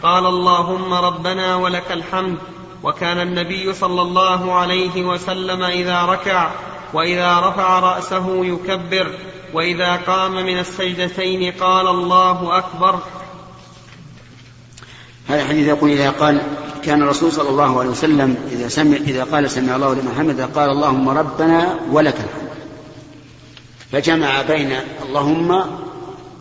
قال 0.04 0.26
اللهم 0.26 0.94
ربنا 0.94 1.56
ولك 1.56 1.92
الحمد. 1.92 2.38
وكان 2.84 3.22
النبي 3.22 3.74
صلى 3.74 4.02
الله 4.02 4.54
عليه 4.54 5.04
وسلم 5.04 5.64
إذا 5.64 6.06
ركع 6.06 6.50
وإذا 6.94 7.40
رفع 7.40 7.80
رأسه 7.80 8.46
يكبر 8.46 9.12
وإذا 9.54 9.96
قام 9.96 10.32
من 10.32 10.60
السجدتين 10.60 11.52
قال 11.52 11.88
الله 11.88 12.58
أكبر. 12.58 13.00
هذا 15.28 15.42
الحديث 15.42 15.68
يقول 15.68 15.92
إذا 15.92 16.10
قال 16.10 16.42
كان 16.84 17.02
الرسول 17.02 17.32
صلى 17.32 17.50
الله 17.50 17.80
عليه 17.80 17.90
وسلم 17.90 18.38
إذا 18.52 18.68
سمع 18.68 18.98
إذا 18.98 19.24
قال 19.24 19.52
سمع 19.52 19.76
الله 19.76 19.94
لمن 19.94 20.14
حمده 20.18 20.46
قال 20.46 20.70
اللهم 20.70 21.10
ربنا 21.10 21.80
ولك 21.92 22.16
الحمد. 22.16 22.50
فجمع 23.92 24.42
بين 24.42 24.72
اللهم 25.06 25.62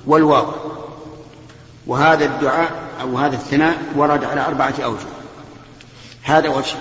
والواو. 0.06 0.46
وهذا 1.86 2.24
الدعاء 2.24 2.70
أو 3.00 3.18
هذا 3.18 3.34
الثناء 3.34 3.76
ورد 3.96 4.24
على 4.24 4.46
أربعة 4.46 4.74
أوجه. 4.84 5.06
هذا 6.22 6.48
وجه. 6.48 6.76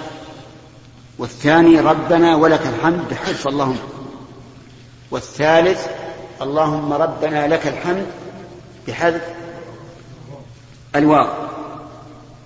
والثاني 1.17 1.79
ربنا 1.79 2.35
ولك 2.35 2.61
الحمد 2.67 3.09
بحذف 3.09 3.47
اللهم. 3.47 3.77
والثالث 5.11 5.87
اللهم 6.41 6.93
ربنا 6.93 7.47
لك 7.47 7.67
الحمد 7.67 8.05
بحذف 8.87 9.21
الواو. 10.95 11.44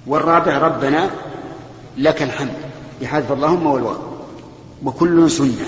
والرابع 0.09 0.57
ربنا 0.57 1.09
لك 1.97 2.23
الحمد. 2.23 2.53
بحذف 3.01 3.31
اللهم 3.31 3.65
والواو 3.65 3.97
وكل 4.83 5.31
سنة. 5.31 5.65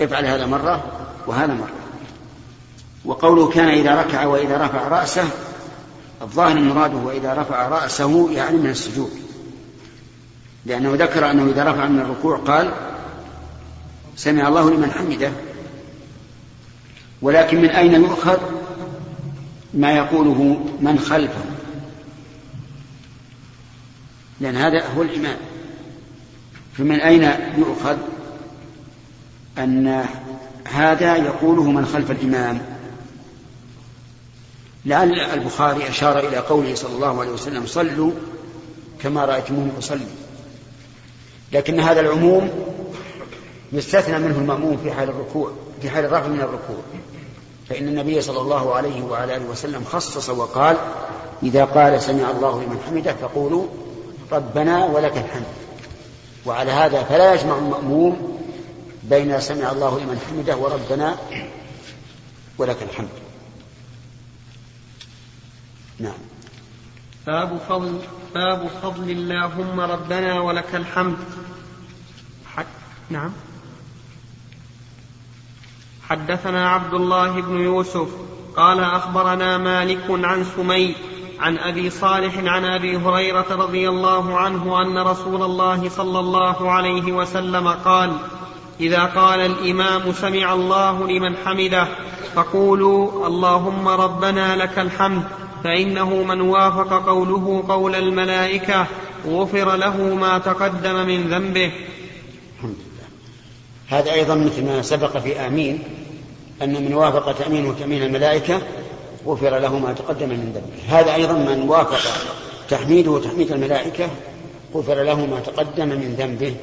افعل 0.00 0.26
هذا 0.26 0.46
مرة 0.46 0.84
وهذا 1.26 1.54
مرة. 1.54 1.70
وقوله 3.04 3.48
كان 3.48 3.68
إذا 3.68 4.00
ركع 4.00 4.24
وإذا 4.24 4.64
رفع 4.64 4.88
رأسه 4.88 5.28
الظاهر 6.22 6.60
مراده 6.60 6.96
وإذا 6.96 7.34
رفع 7.34 7.68
رأسه 7.68 8.32
يعني 8.32 8.56
من 8.56 8.70
السجود. 8.70 9.10
لأنه 10.66 10.94
ذكر 10.94 11.30
أنه 11.30 11.50
إذا 11.50 11.64
رفع 11.64 11.86
من 11.86 12.00
الركوع 12.00 12.36
قال 12.36 12.70
سمع 14.16 14.48
الله 14.48 14.70
لمن 14.70 14.90
حمده. 14.90 15.30
ولكن 17.22 17.62
من 17.62 17.68
أين 17.70 17.94
يؤخذ 18.04 18.38
ما 19.74 19.92
يقوله 19.92 20.60
من 20.80 20.98
خلفه؟ 20.98 21.57
لأن 24.40 24.56
هذا 24.56 24.86
هو 24.96 25.02
الإمام 25.02 25.36
فمن 26.78 27.00
أين 27.00 27.22
يؤخذ 27.58 27.96
أن 29.58 30.04
هذا 30.64 31.16
يقوله 31.16 31.70
من 31.70 31.86
خلف 31.86 32.10
الإمام؟ 32.10 32.60
لعل 34.86 35.20
البخاري 35.20 35.88
أشار 35.88 36.18
إلى 36.18 36.36
قوله 36.36 36.74
صلى 36.74 36.94
الله 36.94 37.20
عليه 37.20 37.30
وسلم 37.30 37.66
صلوا 37.66 38.12
كما 39.00 39.24
رأيتموني 39.24 39.70
أصلي. 39.78 40.06
لكن 41.52 41.80
هذا 41.80 42.00
العموم 42.00 42.50
يستثنى 43.72 44.18
منه 44.18 44.38
المأموم 44.38 44.76
في 44.76 44.92
حال 44.92 45.08
الركوع 45.08 45.52
في 45.82 45.90
حال 45.90 46.04
الرفع 46.04 46.26
من 46.26 46.40
الركوع. 46.40 46.78
فإن 47.68 47.88
النبي 47.88 48.20
صلى 48.20 48.40
الله 48.40 48.74
عليه 48.74 49.02
وعلى 49.02 49.36
آله 49.36 49.44
وسلم 49.44 49.84
خصص 49.84 50.30
وقال 50.30 50.76
إذا 51.42 51.64
قال 51.64 52.02
سمع 52.02 52.30
الله 52.30 52.62
لمن 52.62 52.80
حمده 52.88 53.12
فقولوا 53.12 53.66
ربنا 54.32 54.84
ولك 54.84 55.16
الحمد. 55.16 55.46
وعلى 56.46 56.72
هذا 56.72 57.02
فلا 57.02 57.34
يجمع 57.34 57.58
المأموم 57.58 58.38
بين 59.02 59.40
سمع 59.40 59.72
الله 59.72 60.00
لمن 60.00 60.20
حمده 60.28 60.56
وربنا 60.56 61.16
ولك 62.58 62.82
الحمد. 62.82 63.08
نعم. 65.98 66.18
باب 67.26 67.58
فضل 67.68 67.98
باب 68.34 68.68
فضل 68.82 69.10
اللهم 69.10 69.80
ربنا 69.80 70.40
ولك 70.40 70.74
الحمد. 70.74 71.16
حد 72.46 72.66
نعم. 73.10 73.32
حدثنا 76.08 76.70
عبد 76.70 76.94
الله 76.94 77.42
بن 77.42 77.60
يوسف 77.60 78.08
قال 78.56 78.80
أخبرنا 78.80 79.58
مالك 79.58 80.04
عن 80.10 80.44
سمي 80.56 80.96
عن 81.40 81.58
أبي 81.58 81.90
صالح 81.90 82.38
عن 82.38 82.64
أبي 82.64 82.96
هريرة 82.96 83.46
رضي 83.50 83.88
الله 83.88 84.38
عنه 84.38 84.82
أن 84.82 84.98
رسول 84.98 85.42
الله 85.42 85.88
صلى 85.88 86.20
الله 86.20 86.70
عليه 86.70 87.12
وسلم 87.12 87.68
قال 87.68 88.12
إذا 88.80 89.04
قال 89.04 89.40
الإمام 89.40 90.12
سمع 90.12 90.52
الله 90.52 91.06
لمن 91.06 91.36
حمده 91.36 91.88
فقولوا 92.34 93.26
اللهم 93.26 93.88
ربنا 93.88 94.56
لك 94.56 94.78
الحمد 94.78 95.22
فإنه 95.64 96.22
من 96.22 96.40
وافق 96.40 97.06
قوله 97.06 97.64
قول 97.68 97.94
الملائكة 97.94 98.86
غفر 99.26 99.76
له 99.76 99.96
ما 99.96 100.38
تقدم 100.38 101.06
من 101.06 101.28
ذنبه. 101.28 101.72
الحمد 102.56 102.74
لله. 102.74 103.08
هذا 103.88 104.12
أيضا 104.12 104.34
مثل 104.34 104.64
ما 104.64 104.82
سبق 104.82 105.18
في 105.18 105.46
آمين 105.46 105.82
أن 106.62 106.84
من 106.84 106.94
وافق 106.94 107.32
تأمينه 107.32 107.74
تأمين 107.78 108.02
الملائكة 108.02 108.62
غفر 109.26 109.58
له 109.58 109.78
ما 109.78 109.92
تقدم 109.92 110.28
من 110.28 110.52
ذنبه. 110.54 110.98
هذا 110.98 111.14
أيضا 111.14 111.32
من 111.32 111.68
وافق 111.68 112.00
تحميده 112.68 113.20
تحميد 113.24 113.52
الملائكة 113.52 114.10
غفر 114.74 115.02
له 115.02 115.26
ما 115.26 115.40
تقدم 115.40 115.88
من 115.88 116.14
ذنبه. 116.18 116.56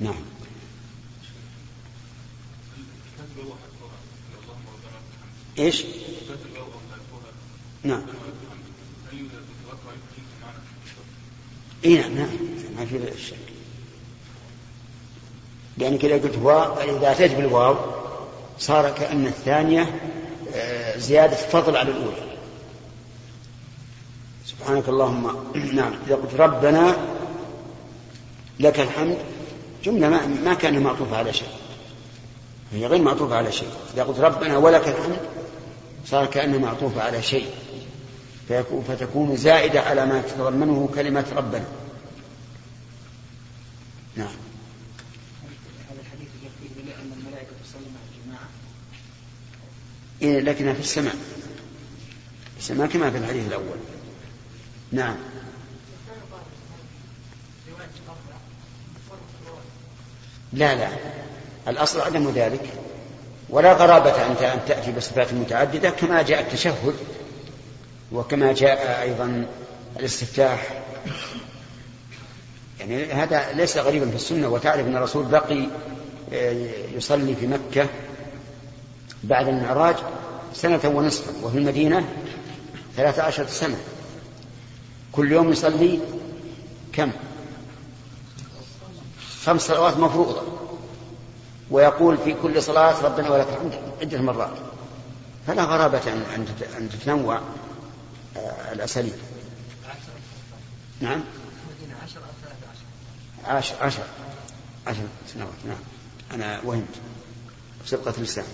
نعم. 0.00 0.14
إيش؟ 5.58 5.84
نعم. 7.82 8.02
إي 11.84 11.96
نعم 11.96 12.14
نعم. 12.14 12.28
ما 12.76 12.84
في 12.84 13.22
شك. 13.26 13.36
لأنك 15.78 16.04
إذا 16.04 16.14
قلت 16.14 16.38
واو 16.42 16.80
إذا 16.80 17.12
أتيت 17.12 17.34
بالواو 17.34 17.76
صار 18.58 18.90
كأن 18.90 19.26
الثانية 19.26 20.00
آه، 20.54 20.98
زيادة 20.98 21.36
فضل 21.36 21.76
على 21.76 21.90
الأولى. 21.90 22.26
سبحانك 24.46 24.88
اللهم. 24.88 25.36
نعم. 25.80 25.92
إذا 26.06 26.14
قلت 26.14 26.34
ربنا 26.34 26.96
لك 28.60 28.80
الحمد 28.80 29.18
جملة 29.84 30.08
ما, 30.08 30.26
ما 30.26 30.54
كان 30.54 30.82
معطوفة 30.82 31.16
على 31.16 31.32
شيء. 31.32 31.48
هي 32.72 32.86
غير 32.86 33.02
معطوفة 33.02 33.36
على 33.36 33.52
شيء. 33.52 33.68
إذا 33.94 34.02
قلت 34.02 34.20
ربنا 34.20 34.56
ولك 34.56 34.88
الحمد 34.88 35.18
صار 36.06 36.26
كأنها 36.26 36.58
معطوفة 36.58 37.02
على 37.02 37.22
شيء. 37.22 37.46
فتكون 38.88 39.36
زائدة 39.36 39.80
على 39.80 40.06
ما 40.06 40.20
تتضمنه 40.20 40.88
كلمة 40.94 41.24
ربنا. 41.36 41.64
نعم. 44.16 44.45
لكنها 50.22 50.72
في 50.72 50.80
السماء. 50.80 51.14
في 52.54 52.58
السماء 52.58 52.86
كما 52.86 53.10
في 53.10 53.18
الحديث 53.18 53.46
الأول. 53.46 53.76
نعم. 54.92 55.16
لا 60.52 60.74
لا. 60.74 60.88
الأصل 61.68 62.00
عدم 62.00 62.30
ذلك. 62.30 62.72
ولا 63.48 63.72
غرابة 63.72 64.26
أنت 64.26 64.42
أن 64.42 64.60
تأتي 64.68 64.92
بصفات 64.92 65.32
متعددة 65.32 65.90
كما 65.90 66.22
جاء 66.22 66.40
التشهد 66.40 66.94
وكما 68.12 68.52
جاء 68.52 69.02
أيضا 69.02 69.46
الاستفتاح. 70.00 70.82
يعني 72.80 73.04
هذا 73.04 73.52
ليس 73.52 73.76
غريبا 73.76 74.10
في 74.10 74.16
السنة 74.16 74.48
وتعرف 74.48 74.86
أن 74.86 74.96
الرسول 74.96 75.24
بقي 75.24 75.66
آه، 76.32 76.70
يصلي 76.96 77.36
في 77.36 77.46
مكة. 77.46 77.88
بعد 79.28 79.48
المعراج 79.48 79.96
سنة 80.54 80.80
ونصفا 80.84 81.46
وفي 81.46 81.58
المدينة 81.58 82.08
ثلاثة 82.96 83.22
عشرة 83.22 83.46
سنة. 83.46 83.76
كل 85.12 85.32
يوم 85.32 85.52
يصلي 85.52 86.00
كم؟ 86.92 87.10
خمس 89.44 89.62
صلوات 89.62 89.96
مفروضة. 89.96 90.42
ويقول 91.70 92.18
في 92.18 92.34
كل 92.42 92.62
صلاة 92.62 93.02
ربنا 93.02 93.30
ولك 93.30 93.46
الحمد 93.48 93.80
عدة 94.00 94.20
مرات. 94.20 94.56
فلا 95.46 95.64
غرابة 95.64 96.12
أن 96.12 96.46
أن 96.78 96.88
تتنوع 96.90 97.40
آه، 98.36 98.72
الأساليب. 98.72 99.14
نعم؟ 101.00 101.20
عشر 103.44 103.74
عشر. 103.80 104.02
عشر 104.86 105.02
سنوات 105.34 105.48
نعم. 105.68 105.78
أنا 106.34 106.60
وهمت. 106.64 106.94
سبقة 107.86 108.14
اللسان 108.18 108.44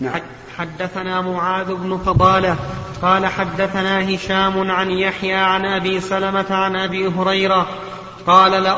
نعم. 0.00 0.20
حدثنا 0.58 1.20
معاذ 1.20 1.74
بن 1.74 1.98
فضالة 1.98 2.56
قال 3.02 3.26
حدثنا 3.26 4.14
هشام 4.14 4.70
عن 4.70 4.90
يحيى 4.90 5.34
عن 5.34 5.66
أبي 5.66 6.00
سلمة 6.00 6.46
عن 6.50 6.76
أبي 6.76 7.08
هريرة 7.08 7.66
قال 8.26 8.52
لا 8.62 8.76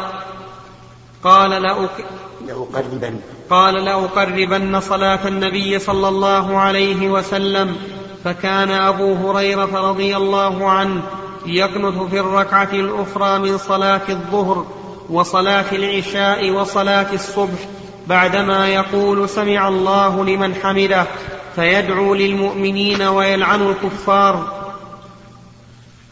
قال 1.25 1.51
لأقربن 1.51 3.21
قال 3.51 3.75
لأقربن 3.75 4.81
صلاة 4.81 5.29
النبي 5.29 5.79
صلى 5.79 6.09
الله 6.09 6.59
عليه 6.59 7.09
وسلم 7.09 7.77
فكان 8.25 8.71
أبو 8.71 9.15
هريرة 9.15 9.91
رضي 9.91 10.17
الله 10.17 10.71
عنه 10.71 11.03
يقنت 11.47 12.11
في 12.11 12.21
الركعة 12.21 12.71
الأخرى 12.73 13.39
من 13.39 13.59
صلاة 13.59 14.01
الظهر 14.09 14.67
وصلاة 15.11 15.65
العشاء 15.73 16.51
وصلاة 16.51 17.13
الصبح 17.13 17.59
بعدما 18.07 18.69
يقول 18.69 19.29
سمع 19.29 19.69
الله 19.69 20.25
لمن 20.25 20.55
حمده 20.55 21.07
فيدعو 21.55 22.15
للمؤمنين 22.15 23.03
ويلعن 23.03 23.63
الكفار. 23.63 24.57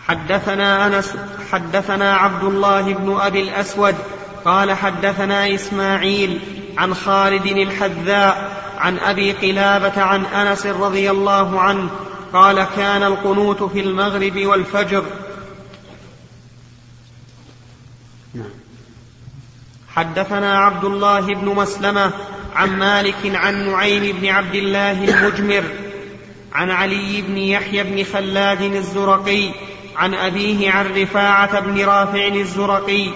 حدثنا 0.01 0.87
أنس 0.87 1.17
حدثنا 1.53 2.15
عبد 2.17 2.45
الله 2.45 2.95
بن 2.95 3.17
أبي 3.21 3.43
الأسود 3.43 3.95
قال 4.45 4.73
حدثنا 4.73 5.55
إسماعيل 5.55 6.41
عن 6.79 6.95
خالد 6.95 7.47
الحذاء 7.47 8.65
عن 8.79 8.99
أبي 8.99 9.33
قلابة 9.33 10.03
عن 10.03 10.25
أنس 10.25 10.67
رضي 10.67 11.11
الله 11.11 11.61
عنه 11.61 11.91
قال 12.33 12.67
كان 12.77 13.03
القنوت 13.03 13.63
في 13.63 13.81
المغرب 13.81 14.47
والفجر. 14.47 15.05
نعم. 18.35 18.64
حدثنا 19.97 20.59
عبد 20.59 20.85
الله 20.85 21.21
بن 21.21 21.49
مسلمة 21.49 22.11
عن 22.57 22.79
مالك 22.79 23.17
عن 23.25 23.71
نعيم 23.71 24.17
بن 24.21 24.29
عبد 24.29 24.55
الله 24.55 25.05
المجمر 25.05 25.65
عن 26.53 26.71
علي 26.71 27.23
بن 27.23 27.37
يحيى 27.37 27.83
بن 27.83 28.05
خلاد 28.05 28.63
الزرقي 28.63 29.51
عن 29.97 30.15
أبيه 30.15 30.71
عن 30.71 30.87
رفاعة 30.87 31.61
بن 31.61 31.85
رافع 31.85 32.27
الزرقي 32.27 33.09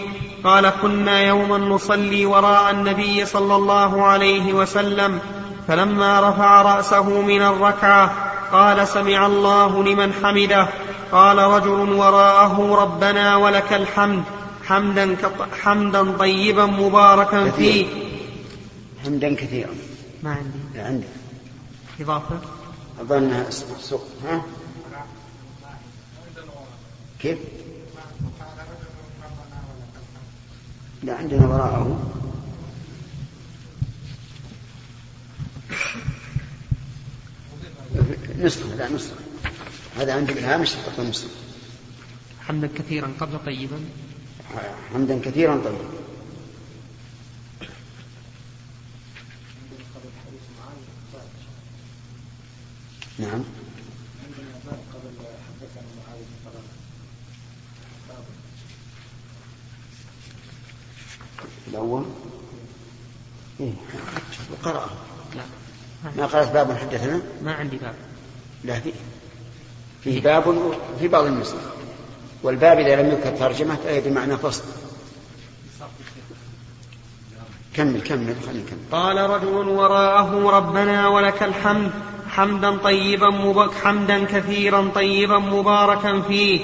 قال 0.44 0.72
كنا 0.82 1.20
يوما 1.20 1.58
نصلي 1.58 2.26
وراء 2.26 2.70
النبي 2.70 3.24
صلى 3.24 3.56
الله 3.56 4.06
عليه 4.06 4.52
وسلم 4.52 5.18
فلما 5.68 6.30
رفع 6.30 6.62
رأسه 6.62 7.20
من 7.20 7.42
الركعة 7.42 8.12
قال 8.52 8.88
سمع 8.88 9.26
الله 9.26 9.84
لمن 9.84 10.12
حمده 10.22 10.68
قال 11.12 11.38
رجل 11.38 11.92
وراءه 11.92 12.76
ربنا 12.80 13.36
ولك 13.36 13.72
الحمد 13.72 14.24
حمدا 14.68 15.16
حمدا 15.62 16.16
طيبا 16.16 16.66
مباركا 16.66 17.50
فيه. 17.50 17.86
حمدا 19.04 19.34
كثيرا. 19.34 19.74
ما 20.22 20.30
عندي. 20.30 20.58
لا 20.74 20.86
عندي. 20.86 21.06
إضافة؟ 22.00 22.40
أظنها 23.00 23.50
سوق 23.80 24.08
ها؟ 24.24 24.42
كيف؟ 27.20 27.38
لا 31.02 31.14
عندنا 31.14 31.46
وراءه. 31.46 32.12
نسخة 38.38 38.74
لا 38.74 38.88
نسخة. 38.88 39.16
هذا 39.96 40.14
عندي 40.14 40.32
بالهامش 40.32 40.70
فقط 40.70 41.00
نسخة. 41.00 41.28
حمدا 42.40 42.70
كثيرا 42.76 43.12
قبل 43.20 43.38
طيبا. 43.46 43.80
حمدا 44.92 45.20
كثيرا 45.20 45.56
طيبا. 45.56 45.98
نعم. 53.18 53.44
الأول؟ 61.68 62.04
إيه. 63.60 63.72
قرأ 64.62 64.90
لا 65.36 65.42
ما 66.16 66.26
قرأت 66.26 66.52
باب 66.52 66.72
حدثنا؟ 66.72 67.22
ما 67.42 67.54
عندي 67.54 67.76
باب. 67.76 67.94
لا 68.64 68.80
في. 68.80 68.92
فيه 70.04 70.20
باب 70.20 70.74
في 70.98 71.08
بعض 71.08 71.24
النسخ. 71.24 71.77
والباب 72.42 72.78
إذا 72.78 73.02
لم 73.02 73.08
يذكر 73.08 73.36
ترجمة 73.36 73.74
فهي 73.74 74.00
بمعنى 74.00 74.36
فصل. 74.36 74.62
كمل 77.74 78.00
كمل 78.00 78.34
خلينا 78.46 78.62
نكمل. 78.62 78.78
قال 78.92 79.30
رجل 79.30 79.68
وراءه 79.68 80.50
ربنا 80.50 81.08
ولك 81.08 81.42
الحمد 81.42 81.90
حمدا 82.30 82.76
طيبا 82.76 83.30
مبارك 83.30 83.74
حمدا 83.74 84.24
كثيرا 84.24 84.90
طيبا 84.94 85.38
مباركا 85.38 86.20
فيه. 86.20 86.60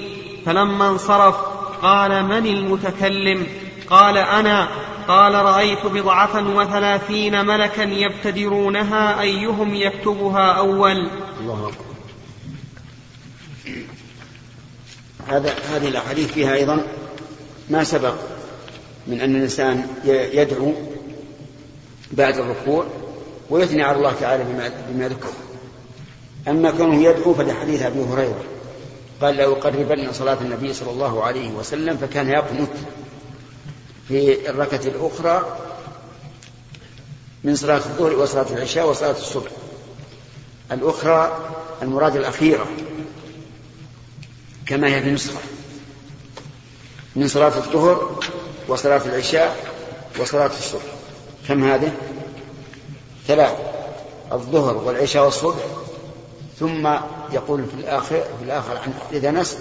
فلما 0.47 0.89
انصرف 0.89 1.37
قال 1.83 2.25
من 2.25 2.47
المتكلم؟ 2.47 3.47
قال 3.91 4.18
أنا. 4.18 4.68
قال 5.09 5.35
رأيت 5.35 5.87
بضعة 5.87 6.57
وثلاثين 6.57 7.47
ملكا 7.47 7.83
يبتدرونها 7.83 9.20
أيهم 9.20 9.75
يكتبها 9.75 10.53
أول. 10.53 11.11
الله 11.41 11.68
أكبر. 11.68 11.93
هذا 15.29 15.55
هذه 15.70 15.89
الأحاديث 15.89 16.33
فيها 16.33 16.55
أيضا 16.55 16.87
ما 17.70 17.85
سبق 17.85 18.14
من 19.07 19.20
أن 19.20 19.37
الإنسان 19.37 19.87
يدعو 20.33 20.72
بعد 22.12 22.39
الركوع 22.39 22.87
ويثني 23.51 23.83
على 23.83 23.97
الله 23.97 24.14
تعالى 24.20 24.45
بما, 24.45 24.70
بما 24.89 25.09
ذكر. 25.09 25.29
أما 26.49 26.70
كونه 26.70 27.05
يدعو 27.05 27.35
فلحديث 27.35 27.83
أبي 27.83 28.01
هريرة. 28.01 28.43
قال 29.20 29.37
لو 29.37 29.55
قربن 29.55 30.12
صلاة 30.12 30.39
النبي 30.41 30.72
صلى 30.72 30.91
الله 30.91 31.25
عليه 31.25 31.51
وسلم 31.51 31.97
فكان 31.97 32.29
يقنت 32.29 32.70
في 34.09 34.51
الركعة 34.51 34.81
الأخرى 34.87 35.59
من 37.45 37.57
صلاة 37.57 37.77
الظهر 37.77 38.16
وصلاة 38.16 38.47
العشاء 38.51 38.89
وصلاة 38.89 39.11
الصبح. 39.11 39.51
الأخرى 40.72 41.39
المراد 41.83 42.16
الأخيرة. 42.16 42.66
كما 44.67 44.89
هي 44.89 45.03
في 45.03 45.11
نسخة 45.11 45.39
من 47.17 47.29
صلاة 47.29 47.57
الظهر 47.57 48.21
وصلاة 48.69 49.03
العشاء 49.07 49.57
وصلاة 50.21 50.47
الصبح. 50.59 50.83
كم 51.49 51.65
هذه؟ 51.65 51.93
ثلاث 53.27 53.53
الظهر 54.33 54.77
والعشاء 54.77 55.25
والصبح. 55.25 55.65
ثم 56.61 56.87
يقول 57.33 57.65
في 57.65 57.75
الآخر 57.75 58.23
في 58.39 58.45
الآخر 58.45 58.77
عن 58.77 58.95
إذا 59.12 59.31
نس 59.31 59.59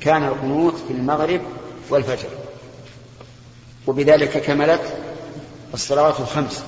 كان 0.00 0.24
القنوت 0.24 0.74
في 0.88 0.92
المغرب 0.92 1.40
والفجر. 1.90 2.28
وبذلك 3.86 4.42
كملت 4.42 4.98
الصلوات 5.74 6.20
الخمس. 6.20 6.62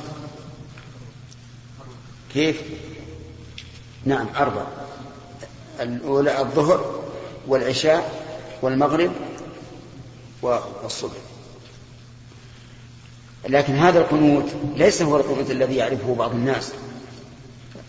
كيف؟ 2.35 2.62
نعم 4.05 4.26
أربع. 4.37 4.64
الأولى 5.81 6.41
الظهر 6.41 6.99
والعشاء 7.51 8.24
والمغرب 8.62 9.11
والصبح. 10.42 11.16
لكن 13.48 13.74
هذا 13.74 13.98
القنوت 13.98 14.44
ليس 14.76 15.03
هو 15.03 15.16
القنوت 15.16 15.51
الذي 15.51 15.76
يعرفه 15.76 16.14
بعض 16.14 16.30
الناس 16.30 16.72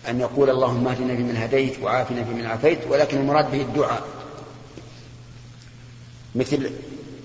أن 0.08 0.20
يقول 0.20 0.50
اللهم 0.50 0.88
اهدنا 0.88 1.16
فيمن 1.16 1.36
هديت 1.36 1.82
وعافنا 1.82 2.24
فيمن 2.24 2.46
عافيت 2.46 2.78
ولكن 2.88 3.18
المراد 3.18 3.50
به 3.50 3.60
الدعاء. 3.60 4.02
مثل 6.34 6.70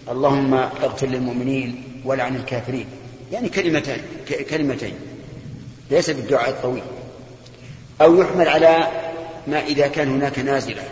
اللهم 0.09 0.53
اغفر 0.53 1.07
للمؤمنين 1.07 2.01
ولعن 2.05 2.35
الكافرين 2.35 2.87
يعني 3.31 3.49
كلمتين 3.49 4.01
كلمتين 4.49 4.95
ليس 5.91 6.09
بالدعاء 6.09 6.49
الطويل. 6.49 6.83
أو 8.01 8.21
يحمل 8.21 8.47
على 8.47 8.87
ما 9.47 9.59
إذا 9.59 9.87
كان 9.87 10.07
هناك 10.07 10.39
نازلة. 10.39 10.89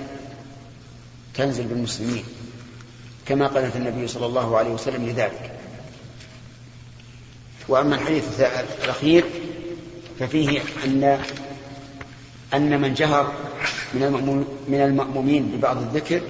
تنزل 1.38 1.64
بالمسلمين 1.64 2.24
كما 3.26 3.48
قالت 3.48 3.76
النبي 3.76 4.08
صلى 4.08 4.26
الله 4.26 4.58
عليه 4.58 4.70
وسلم 4.70 5.06
لذلك. 5.06 5.52
وأما 7.68 7.96
الحديث 7.96 8.42
الأخير 8.84 9.24
ففيه 10.20 10.62
أن 10.86 11.20
أن 12.54 12.82
من 12.82 12.94
جهر 12.94 13.34
من 14.68 14.82
المأمومين 14.82 15.44
ببعض 15.46 15.78
الذكر 15.78 16.22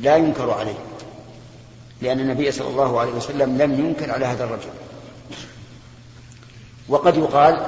لا 0.00 0.16
ينكر 0.16 0.50
عليه 0.50 0.78
لأن 2.02 2.20
النبي 2.20 2.52
صلى 2.52 2.68
الله 2.68 3.00
عليه 3.00 3.12
وسلم 3.12 3.58
لم 3.58 3.86
ينكر 3.86 4.10
على 4.10 4.26
هذا 4.26 4.44
الرجل. 4.44 4.70
وقد 6.88 7.16
يقال 7.16 7.66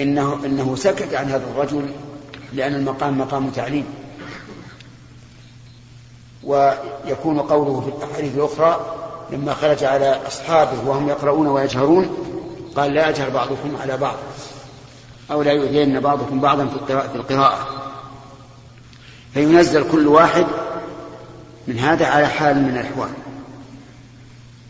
إنه, 0.00 0.44
إنه 0.44 0.76
سكت 0.76 1.14
عن 1.14 1.26
هذا 1.26 1.44
الرجل 1.50 1.90
لأن 2.52 2.74
المقام 2.74 3.18
مقام 3.18 3.50
تعليم. 3.50 3.86
ويكون 6.48 7.40
قوله 7.40 7.80
في 7.80 7.88
الأحاديث 7.88 8.34
الأخرى 8.34 8.80
لما 9.32 9.54
خرج 9.54 9.84
على 9.84 10.20
أصحابه 10.26 10.88
وهم 10.88 11.08
يقرؤون 11.08 11.46
ويجهرون 11.46 12.16
قال 12.76 12.94
لا 12.94 13.10
يجهر 13.10 13.28
بعضكم 13.30 13.76
على 13.82 13.96
بعض 13.96 14.16
أو 15.30 15.42
لا 15.42 15.52
يؤذين 15.52 16.00
بعضكم 16.00 16.40
بعضا 16.40 16.66
في 16.86 17.14
القراءة 17.14 17.66
فينزل 19.34 19.90
كل 19.90 20.06
واحد 20.06 20.46
من 21.66 21.78
هذا 21.78 22.06
على 22.06 22.26
حال 22.26 22.62
من 22.62 22.76
الأحوال. 22.76 23.10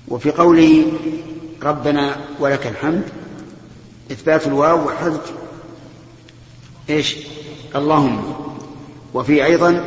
وفي 0.08 0.30
قوله 0.30 0.92
ربنا 1.62 2.16
ولك 2.40 2.66
الحمد 2.66 3.02
إثبات 4.12 4.46
الواو 4.46 4.86
وحذف 4.86 5.32
إيش؟ 6.90 7.16
اللهم. 7.74 8.34
وفي 9.14 9.44
أيضا 9.44 9.84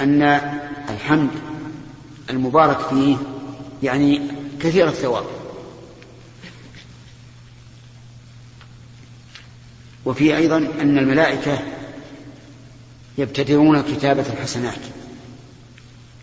أن 0.00 0.22
الحمد 0.90 1.30
المبارك 2.30 2.78
فيه 2.78 3.16
يعني 3.82 4.20
كثير 4.60 4.88
الثواب. 4.88 5.24
وفي 10.04 10.36
أيضا 10.36 10.56
أن 10.56 10.98
الملائكة 10.98 11.58
يبتدرون 13.18 13.82
كتابة 13.82 14.24
الحسنات 14.32 14.78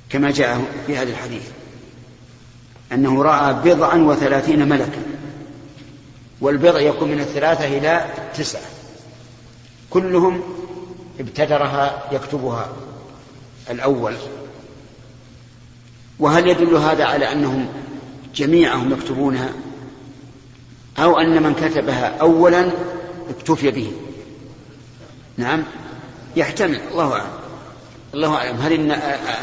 كما 0.09 0.31
جاء 0.31 0.61
في 0.87 0.97
هذا 0.97 1.09
الحديث 1.09 1.43
أنه 2.91 3.23
رأى 3.23 3.53
بضعا 3.53 3.97
وثلاثين 3.97 4.69
ملكا 4.69 5.01
والبضع 6.41 6.79
يكون 6.79 7.11
من 7.11 7.19
الثلاثة 7.19 7.77
إلى 7.77 8.05
تسعة 8.35 8.61
كلهم 9.89 10.41
ابتدرها 11.19 12.03
يكتبها. 12.11 12.69
الأول. 13.69 14.15
وهل 16.19 16.47
يدل 16.47 16.75
هذا 16.75 17.05
على 17.05 17.31
أنهم 17.31 17.67
جميعهم 18.35 18.91
يكتبونها 18.91 19.49
أو 20.99 21.19
أن 21.19 21.43
من 21.43 21.53
كتبها 21.53 22.17
أولا 22.21 22.71
اكتفي 23.29 23.71
به؟ 23.71 23.91
نعم. 25.37 25.63
يحتمل. 26.35 26.79
الله 26.91 27.13
أعلم. 27.13 27.29
الله 28.13 28.35
أعلم. 28.35 28.57
هل 28.57 28.91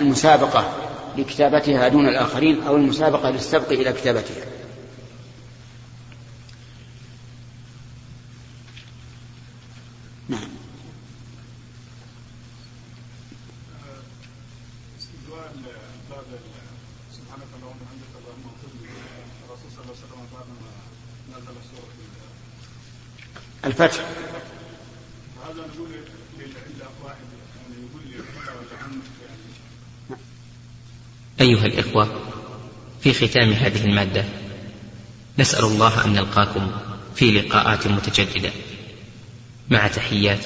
المسابقة 0.01 0.73
لكتابتها 1.19 1.89
دون 1.89 2.09
الآخرين 2.09 2.63
أو 2.63 2.77
المسابقة 2.77 3.31
للسبق 3.31 3.73
إلى 3.73 3.93
كتابتها 3.93 4.45
هل 15.33 15.42
بعد 16.11 16.25
سبحانك 17.17 17.51
اللهم 17.57 17.77
وبحمدك 17.81 18.13
اللهم 18.21 18.45
اغفر 18.51 18.69
الرسول 19.47 19.71
صلى 19.71 19.81
الله 19.83 19.97
عليه 19.97 20.05
وسلم 20.07 20.21
بعد 20.33 20.47
ما 20.63 21.39
نزل 21.39 21.57
سورة 21.71 21.93
الفتح. 23.65 24.01
هذا 25.45 25.67
نقول 25.75 25.91
واحد 27.05 27.17
يعني 27.71 27.87
يقول 27.87 28.03
أيها 31.41 31.67
الإخوة 31.67 32.21
في 33.01 33.13
ختام 33.15 33.53
هذه 33.53 33.85
المادة 33.85 34.25
نسأل 35.39 35.65
الله 35.65 36.05
أن 36.05 36.13
نلقاكم 36.13 36.73
في 37.15 37.31
لقاءات 37.31 37.87
متجددة. 37.87 38.53
مع 39.71 39.89
تحيات 39.89 40.41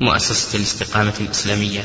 مؤسسة 0.00 0.56
الاستقامة 0.58 1.14
الإسلامية. 1.20 1.84